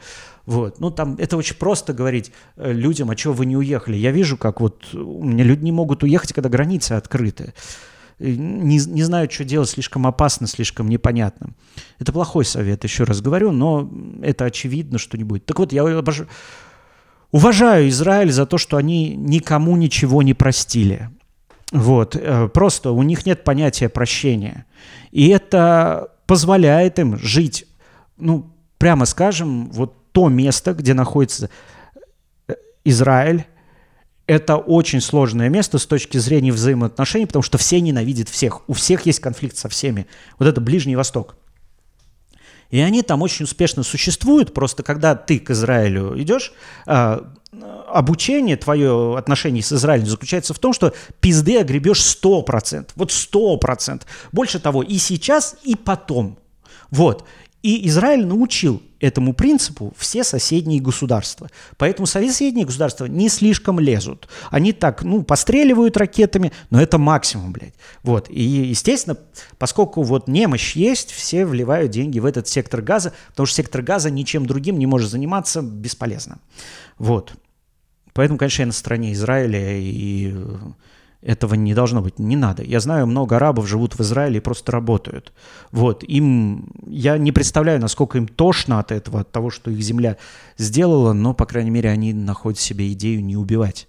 [0.45, 0.81] Вот.
[0.81, 3.95] Ну, там это очень просто говорить э, людям, а чего вы не уехали.
[3.95, 7.53] Я вижу, как вот у меня люди не могут уехать, когда границы открыты
[8.19, 11.49] не, не знают, что делать, слишком опасно, слишком непонятно.
[11.99, 13.89] Это плохой совет, еще раз говорю, но
[14.21, 15.45] это очевидно, что не будет.
[15.45, 16.23] Так вот, я обож...
[17.31, 21.09] уважаю Израиль за то, что они никому ничего не простили.
[21.71, 24.65] Вот, э, просто у них нет понятия прощения.
[25.11, 27.67] И это позволяет им жить,
[28.17, 31.49] ну, прямо скажем, вот то место, где находится
[32.47, 32.53] э,
[32.85, 33.45] Израиль,
[34.27, 38.67] это очень сложное место с точки зрения взаимоотношений, потому что все ненавидят всех.
[38.67, 40.07] У всех есть конфликт со всеми.
[40.39, 41.35] Вот это Ближний Восток.
[42.71, 44.53] И они там очень успешно существуют.
[44.53, 46.53] Просто когда ты к Израилю идешь,
[46.87, 47.31] а,
[47.87, 52.89] обучение, твое отношение с Израилем заключается в том, что пизды огребешь 100%.
[52.95, 54.01] Вот 100%.
[54.31, 56.39] Больше того, и сейчас, и потом.
[56.89, 57.25] Вот.
[57.65, 61.49] И Израиль научил этому принципу все соседние государства.
[61.77, 64.29] Поэтому соседние государства не слишком лезут.
[64.51, 67.73] Они так, ну, постреливают ракетами, но это максимум, блядь.
[68.03, 68.29] Вот.
[68.29, 69.17] И, естественно,
[69.57, 74.11] поскольку вот немощь есть, все вливают деньги в этот сектор газа, потому что сектор газа
[74.11, 76.37] ничем другим не может заниматься бесполезно.
[76.99, 77.33] Вот.
[78.13, 80.35] Поэтому, конечно, я на стороне Израиля, и
[81.25, 82.63] этого не должно быть, не надо.
[82.63, 85.33] Я знаю, много арабов живут в Израиле и просто работают.
[85.71, 90.17] Вот, им, я не представляю, насколько им тошно от этого, от того, что их земля
[90.57, 93.87] сделала, но, по крайней мере, они находят себе идею не убивать.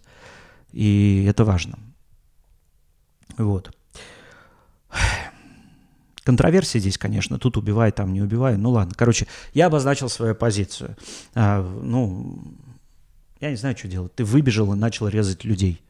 [0.73, 1.79] И это важно.
[3.37, 3.71] Вот.
[6.25, 8.57] Контроверсия здесь, конечно, тут убивай, там не убивай.
[8.57, 10.97] Ну ладно, короче, я обозначил свою позицию.
[11.35, 12.43] А, ну,
[13.41, 14.15] я не знаю, что делать.
[14.15, 15.83] Ты выбежал и начал резать людей.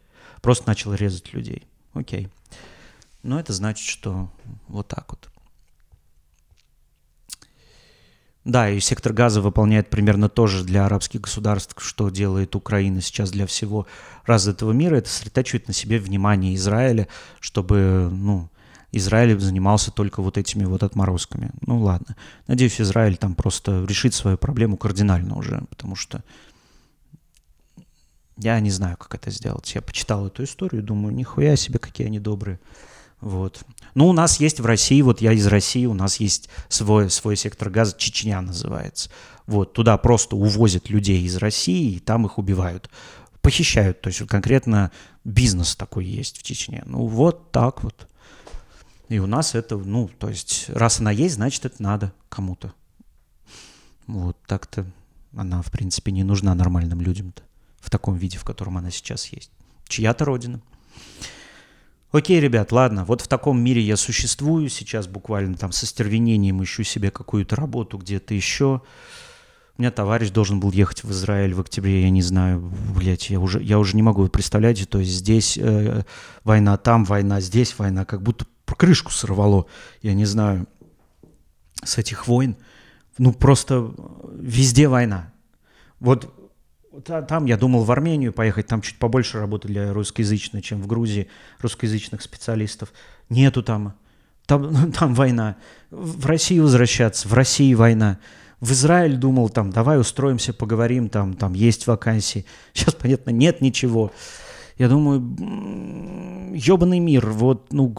[0.43, 1.67] Просто начал резать людей.
[1.95, 2.29] Окей.
[3.23, 4.31] Но это значит, что
[4.69, 5.29] вот так вот.
[8.45, 13.33] Да, и сектор газа выполняет примерно то же для арабских государств, что делает Украина сейчас
[13.33, 13.89] для всего
[14.25, 14.97] развитого мира.
[14.97, 17.09] Это сосредотачивает на себе внимание Израиля,
[17.41, 18.49] чтобы, ну,
[18.93, 21.51] Израиль занимался только вот этими вот отморозками.
[21.61, 22.17] Ну ладно.
[22.47, 26.23] Надеюсь, Израиль там просто решит свою проблему кардинально уже, потому что
[28.37, 29.75] я не знаю, как это сделать.
[29.75, 32.61] Я почитал эту историю, думаю, нихуя себе, какие они добрые.
[33.21, 33.65] Вот.
[33.95, 37.37] Ну, у нас есть в России, вот я из России, у нас есть свой, свой
[37.37, 39.11] сектор газа, Чечня называется.
[39.47, 42.91] Вот, туда просто увозят людей из России, и там их убивают.
[43.41, 44.91] Похищают, то есть вот конкретно
[45.25, 46.83] бизнес такой есть в Чечне.
[46.85, 48.07] Ну, вот так вот.
[49.09, 52.75] И у нас это, ну, то есть, раз она есть, значит, это надо кому-то.
[54.07, 54.85] Вот так-то
[55.35, 57.46] она, в принципе, не нужна нормальным людям-то
[57.87, 59.53] в таком виде, в котором она сейчас есть.
[59.87, 60.61] Чья-то родина.
[62.11, 66.83] Окей, ребят, ладно, вот в таком мире я существую, сейчас буквально там со стервенением ищу
[66.83, 68.83] себе какую-то работу где-то еще.
[69.79, 72.61] У меня товарищ должен был ехать в Израиль в октябре, я не знаю,
[72.93, 76.03] блядь, я уже, я уже не могу представлять, то есть здесь э,
[76.43, 79.67] война, там война, здесь война, как будто крышку сорвало,
[80.03, 80.67] я не знаю,
[81.85, 82.57] с этих войн.
[83.19, 83.95] Ну, просто
[84.33, 85.33] везде война.
[86.01, 86.33] Вот
[87.05, 91.29] там я думал в Армению поехать, там чуть побольше работы для русскоязычной, чем в Грузии
[91.61, 92.93] русскоязычных специалистов.
[93.29, 93.95] Нету там.
[94.47, 95.57] Там, там война.
[95.91, 98.19] В Россию возвращаться, в России война.
[98.61, 102.47] В Израиль думал, там, давай устроимся, поговорим, там, там есть вакансии.
[102.73, 104.13] Сейчас, понятно, нет ничего.
[104.79, 105.21] Я думаю,
[106.55, 107.95] ебаный мир, вот, ну,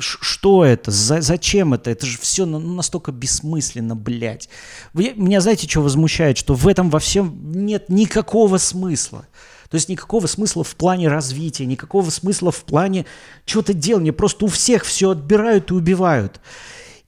[0.00, 4.48] что это, За, зачем это, это же все ну, настолько бессмысленно, блядь.
[4.94, 9.26] Вы, меня, знаете, что возмущает, что в этом во всем нет никакого смысла.
[9.68, 13.06] То есть никакого смысла в плане развития, никакого смысла в плане
[13.44, 14.12] чего-то делания.
[14.12, 16.40] Просто у всех все отбирают и убивают.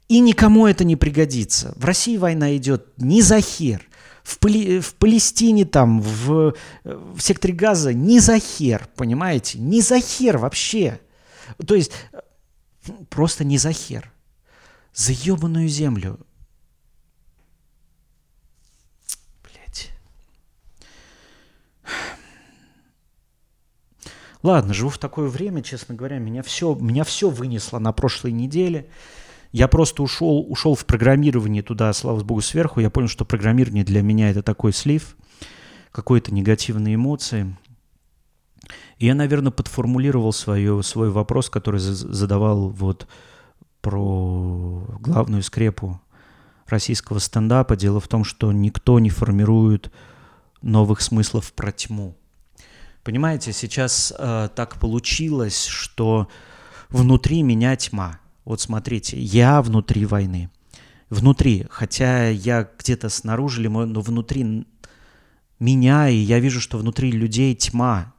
[0.09, 1.75] И никому это не пригодится.
[1.77, 3.87] В России война идет не за хер
[4.25, 9.59] в, Пали, в Палестине, там, в, в секторе Газа, не за хер, понимаете?
[9.59, 10.99] Не за хер вообще.
[11.64, 11.93] То есть
[13.11, 14.11] просто не за хер.
[14.95, 16.18] За ебаную землю.
[19.43, 19.91] Блять.
[24.43, 28.89] Ладно, живу в такое время, честно говоря, меня все, меня все вынесло на прошлой неделе.
[29.55, 32.81] Я просто ушел, ушел в программирование туда, слава богу, сверху.
[32.81, 35.17] Я понял, что программирование для меня это такой слив,
[35.93, 37.57] какой-то негативные эмоции.
[38.99, 43.07] И я, наверное, подформулировал свое, свой вопрос, который задавал вот
[43.81, 46.01] про главную скрепу
[46.67, 47.77] российского стендапа.
[47.77, 49.93] Дело в том, что никто не формирует
[50.63, 52.17] новых смыслов про тьму.
[53.05, 56.27] Понимаете, сейчас э, так получилось, что
[56.89, 60.51] внутри меня тьма– вот смотрите, я внутри войны.
[61.11, 64.67] Внутри, хотя я где-то снаружи, но внутри
[65.61, 68.15] меня, и я вижу, что внутри людей тьма.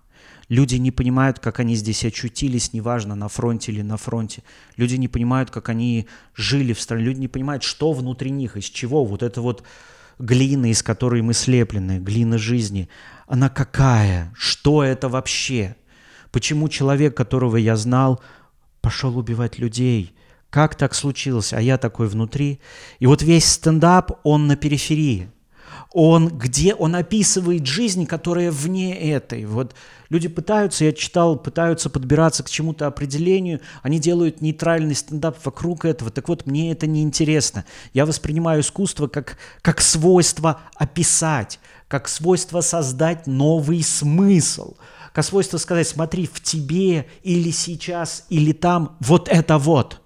[0.48, 4.44] Люди не понимают, как они здесь очутились, неважно, на фронте или на фронте.
[4.78, 7.04] Люди не понимают, как они жили в стране.
[7.04, 9.04] Люди не понимают, что внутри них, из чего.
[9.04, 9.64] Вот это вот
[10.20, 12.90] глина, из которой мы слеплены, глина жизни,
[13.28, 14.32] она какая?
[14.36, 15.76] Что это вообще?
[16.32, 18.22] Почему человек, которого я знал,
[18.86, 20.14] пошел убивать людей?
[20.52, 21.54] Как так случилось?
[21.54, 22.60] А я такой внутри.
[23.00, 25.32] И вот весь стендап, он на периферии.
[25.92, 26.76] Он где?
[26.76, 29.46] Он описывает жизнь, которая вне этой.
[29.46, 29.74] Вот
[30.10, 33.60] люди пытаются, я читал, пытаются подбираться к чему-то определению.
[33.82, 36.12] Они делают нейтральный стендап вокруг этого.
[36.12, 37.66] Так вот, мне это не интересно.
[37.92, 44.76] Я воспринимаю искусство как, как свойство описать, как свойство создать новый смысл
[45.16, 50.01] как свойство сказать, смотри, в тебе или сейчас, или там, вот это вот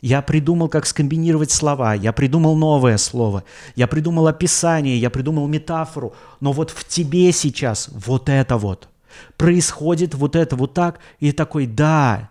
[0.00, 3.42] я придумал, как скомбинировать слова, я придумал новое слово,
[3.74, 8.88] я придумал описание, я придумал метафору, но вот в тебе сейчас вот это вот.
[9.36, 12.30] Происходит вот это вот так, и такой, да,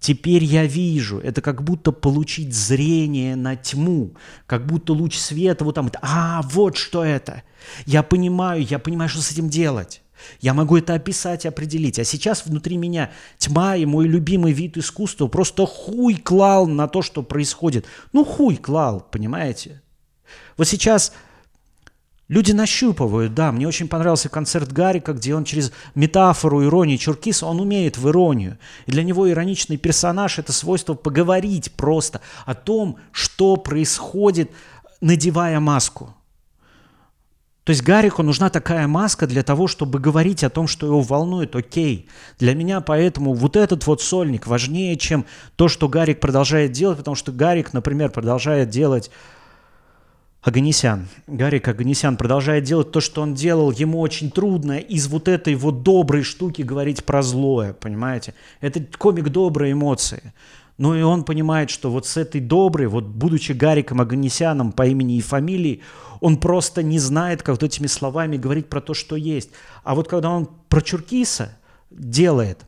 [0.00, 1.20] теперь я вижу.
[1.20, 4.14] Это как будто получить зрение на тьму,
[4.46, 7.44] как будто луч света вот там, а, вот что это.
[7.86, 10.02] Я понимаю, я понимаю, что с этим делать.
[10.40, 11.98] Я могу это описать, определить.
[11.98, 17.02] А сейчас внутри меня тьма и мой любимый вид искусства просто хуй клал на то,
[17.02, 17.86] что происходит.
[18.12, 19.82] Ну, хуй клал, понимаете?
[20.56, 21.12] Вот сейчас
[22.28, 27.60] люди нащупывают, да, мне очень понравился концерт Гарика, где он через метафору, иронию Чуркиса, он
[27.60, 28.58] умеет в иронию.
[28.86, 34.50] И для него ироничный персонаж– это свойство поговорить просто о том, что происходит,
[35.00, 36.14] надевая маску–
[37.64, 41.56] то есть Гарику нужна такая маска для того, чтобы говорить о том, что его волнует.
[41.56, 42.08] Окей,
[42.38, 45.24] для меня поэтому вот этот вот сольник важнее, чем
[45.56, 49.10] то, что Гарик продолжает делать, потому что Гарик, например, продолжает делать
[50.42, 51.08] Аганесян.
[51.26, 53.70] Гарик Аганесян продолжает делать то, что он делал.
[53.70, 58.34] Ему очень трудно из вот этой вот доброй штуки говорить про злое, понимаете?
[58.60, 60.34] Это комик доброй эмоции.
[60.76, 65.16] Ну и он понимает, что вот с этой доброй, вот будучи Гариком Аганесяном по имени
[65.16, 65.82] и фамилии,
[66.20, 69.50] он просто не знает, как вот этими словами говорить про то, что есть.
[69.84, 71.56] А вот когда он про Чуркиса
[71.90, 72.60] делает,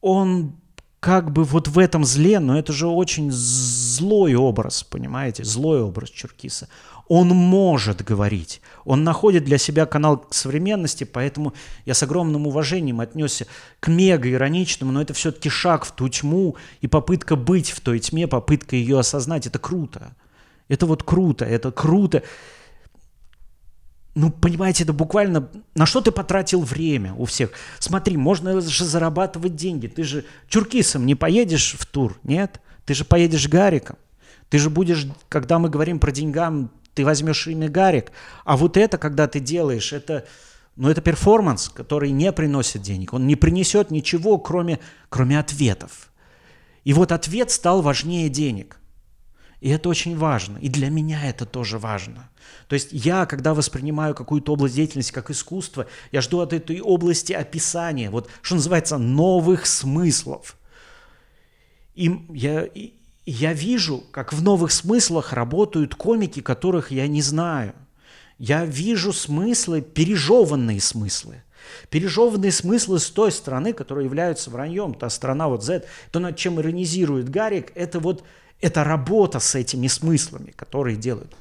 [0.00, 0.54] он
[1.00, 3.32] как бы вот в этом зле, но это же очень
[3.92, 6.68] злой образ, понимаете, злой образ Чуркиса
[7.08, 8.62] он может говорить.
[8.86, 11.52] Он находит для себя канал к современности, поэтому
[11.84, 13.46] я с огромным уважением отнесся
[13.80, 18.26] к мега-ироничному, но это все-таки шаг в ту тьму и попытка быть в той тьме,
[18.26, 19.46] попытка ее осознать.
[19.46, 20.14] Это круто.
[20.68, 22.22] Это вот круто, это круто.
[24.14, 27.50] Ну, понимаете, это буквально на что ты потратил время у всех.
[27.78, 29.86] Смотри, можно же зарабатывать деньги.
[29.86, 32.60] Ты же чуркисом не поедешь в тур, нет?
[32.92, 33.96] Ты же поедешь Гариком.
[34.50, 38.12] Ты же будешь, когда мы говорим про деньгам, ты возьмешь имя Гарик,
[38.44, 40.26] а вот это, когда ты делаешь, это,
[40.76, 44.78] ну, это перформанс, который не приносит денег, он не принесет ничего, кроме,
[45.08, 46.12] кроме ответов.
[46.84, 48.76] И вот ответ стал важнее денег.
[49.62, 50.58] И это очень важно.
[50.58, 52.28] И для меня это тоже важно.
[52.68, 57.32] То есть я, когда воспринимаю какую-то область деятельности как искусство, я жду от этой области
[57.32, 60.58] описания, вот что называется, новых смыслов.
[61.94, 62.68] И я,
[63.26, 67.74] я вижу, как в новых смыслах работают комики, которых я не знаю.
[68.38, 71.42] Я вижу смыслы, пережеванные смыслы.
[71.90, 76.60] Пережеванные смыслы с той стороны, которая является враньем, та страна вот Z, то, над чем
[76.60, 78.24] иронизирует Гарик, это вот
[78.60, 81.34] это работа с этими смыслами, которые делают.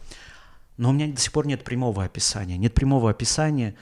[0.77, 2.57] Но у меня до сих пор нет прямого описания.
[2.57, 3.75] Нет прямого описания,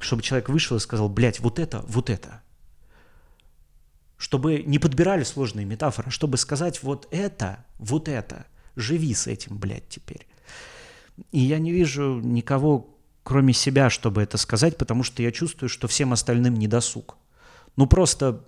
[0.00, 2.42] чтобы человек вышел и сказал, блядь, вот это, вот это–
[4.18, 8.46] чтобы не подбирали сложные метафоры, а чтобы сказать вот это, вот это,
[8.76, 10.26] живи с этим, блядь, теперь.
[11.32, 15.88] И я не вижу никого, кроме себя, чтобы это сказать, потому что я чувствую, что
[15.88, 17.16] всем остальным недосуг.
[17.76, 18.44] Ну просто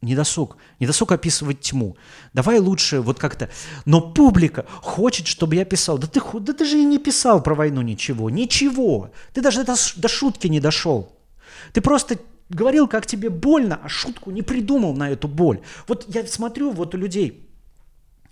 [0.00, 0.56] недосуг.
[0.80, 1.96] Недосуг описывать тьму.
[2.32, 3.48] Давай лучше вот как-то...
[3.84, 5.98] Но публика хочет, чтобы я писал.
[5.98, 8.28] Да ты, да ты же и не писал про войну ничего.
[8.28, 9.12] Ничего.
[9.32, 11.16] Ты даже до, до шутки не дошел.
[11.72, 12.18] Ты просто
[12.52, 15.60] говорил, как тебе больно, а шутку не придумал на эту боль.
[15.88, 17.48] Вот я смотрю вот у людей,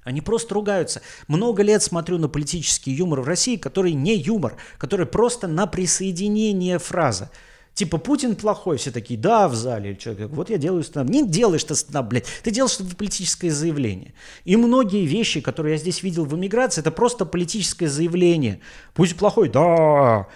[0.05, 1.03] они просто ругаются.
[1.29, 6.79] Много лет смотрю на политический юмор в России, который не юмор, который просто на присоединение
[6.79, 7.31] фраза.
[7.75, 9.97] Типа Путин плохой, все такие, да, в зале.
[9.97, 11.09] Человек, вот я делаю стендап.
[11.09, 12.27] Не делаешь ты стендап, блядь.
[12.43, 14.13] Ты делаешь политическое заявление.
[14.45, 18.61] И многие вещи, которые я здесь видел в эмиграции, это просто политическое заявление.
[18.95, 20.27] Путин плохой, да.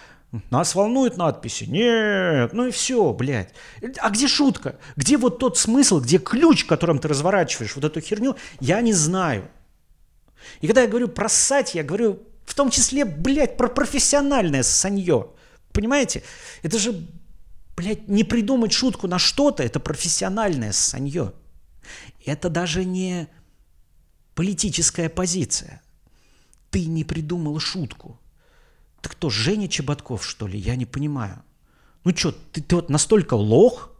[0.51, 1.65] Нас волнуют надписи?
[1.65, 2.53] Нет.
[2.53, 3.55] Ну и все, блядь.
[3.99, 4.77] А где шутка?
[4.97, 9.49] Где вот тот смысл, где ключ, которым ты разворачиваешь вот эту херню, я не знаю.
[10.61, 15.29] И когда я говорю про ссать, я говорю в том числе, блядь, про профессиональное ссанье.
[15.73, 16.23] Понимаете?
[16.63, 17.07] Это же,
[17.77, 21.33] блядь, не придумать шутку на что-то, это профессиональное ссанье.
[22.27, 23.29] Это даже не
[24.35, 25.81] политическая позиция.
[26.71, 28.19] Ты не придумал шутку–
[29.05, 30.59] ты кто, Женя Чеботков, что ли?
[30.59, 31.43] Я не понимаю.
[32.05, 33.91] Ну что, ты, ты вот настолько лох,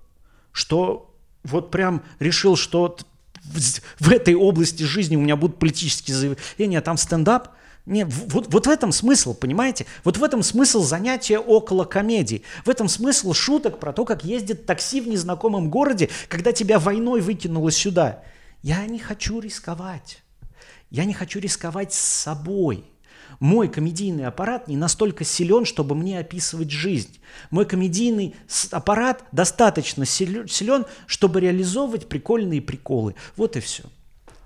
[0.51, 2.97] что вот прям решил, что
[3.43, 3.59] в,
[4.01, 7.51] в этой области жизни у меня будут политические заявления, а там стендап?
[7.85, 9.85] Не, вот, вот в этом смысл, понимаете?
[10.05, 12.43] Вот в этом смысл занятия около комедии.
[12.65, 17.21] В этом смысл шуток про то, как ездит такси в незнакомом городе, когда тебя войной
[17.21, 18.23] выкинуло сюда.
[18.63, 20.23] Я не хочу рисковать.
[20.89, 22.87] Я не хочу рисковать с собой
[23.45, 27.21] мой комедийный аппарат не настолько силен, чтобы мне описывать жизнь.
[27.51, 28.35] Мой комедийный
[28.71, 33.17] аппарат достаточно силен, чтобы реализовывать прикольные приколы.
[33.37, 33.85] Вот и все.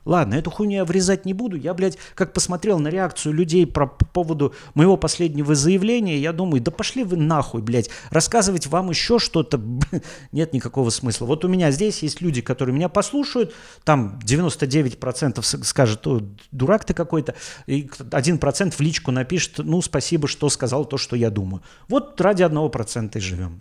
[0.09, 1.55] Ладно, эту хуйню я врезать не буду.
[1.55, 6.63] Я, блядь, как посмотрел на реакцию людей про, по поводу моего последнего заявления, я думаю,
[6.63, 7.91] да пошли вы нахуй, блядь.
[8.09, 9.61] Рассказывать вам еще что-то
[10.33, 11.27] нет никакого смысла.
[11.27, 13.55] Вот у меня здесь есть люди, которые меня послушают,
[13.85, 17.35] там 99% скажет, о, дурак ты какой-то,
[17.67, 21.63] и 1% в личку напишет, ну, спасибо, что сказал то, что я думаю.
[21.87, 23.61] Вот ради одного процента и живем.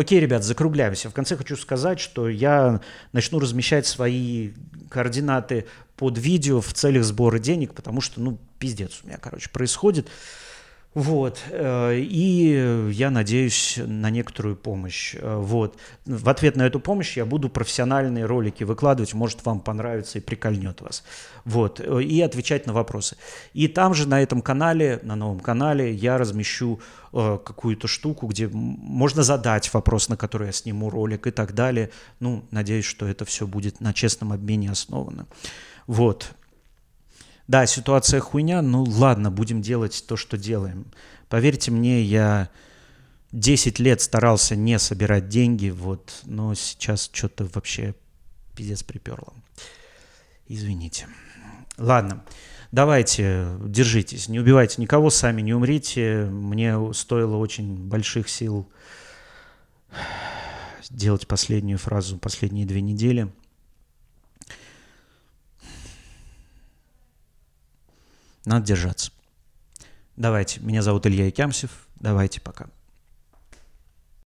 [0.00, 1.10] Окей, ребят, закругляемся.
[1.10, 2.80] В конце хочу сказать, что я
[3.12, 4.52] начну размещать свои
[4.88, 10.08] координаты под видео в целях сбора денег, потому что, ну, пиздец у меня, короче, происходит.
[10.94, 11.40] Вот.
[11.50, 15.14] Э, и я надеюсь на некоторую помощь.
[15.14, 15.76] Э, вот.
[16.04, 19.14] В ответ на эту помощь я буду профессиональные ролики выкладывать.
[19.14, 21.04] Может, вам понравится и прикольнет вас.
[21.44, 21.80] Вот.
[21.80, 23.16] Э, и отвечать на вопросы.
[23.52, 26.80] И там же на этом канале, на новом канале, я размещу
[27.12, 31.90] какую-то штуку, где можно задать вопрос, на который я сниму ролик и так далее.
[32.20, 35.26] Ну, надеюсь, что это все будет на честном обмене основано.
[35.88, 36.30] Вот.
[37.50, 40.86] Да, ситуация хуйня, ну ладно, будем делать то, что делаем.
[41.28, 42.48] Поверьте мне, я
[43.32, 47.96] 10 лет старался не собирать деньги, вот, но сейчас что-то вообще
[48.54, 49.34] пиздец приперло.
[50.46, 51.08] Извините.
[51.76, 52.22] Ладно,
[52.70, 56.26] давайте, держитесь, не убивайте никого, сами не умрите.
[56.26, 58.70] Мне стоило очень больших сил
[60.88, 63.28] делать последнюю фразу последние две недели.
[68.44, 69.12] Надо держаться.
[70.16, 70.60] Давайте.
[70.60, 71.70] Меня зовут Илья Икямсев.
[71.96, 72.66] Давайте пока.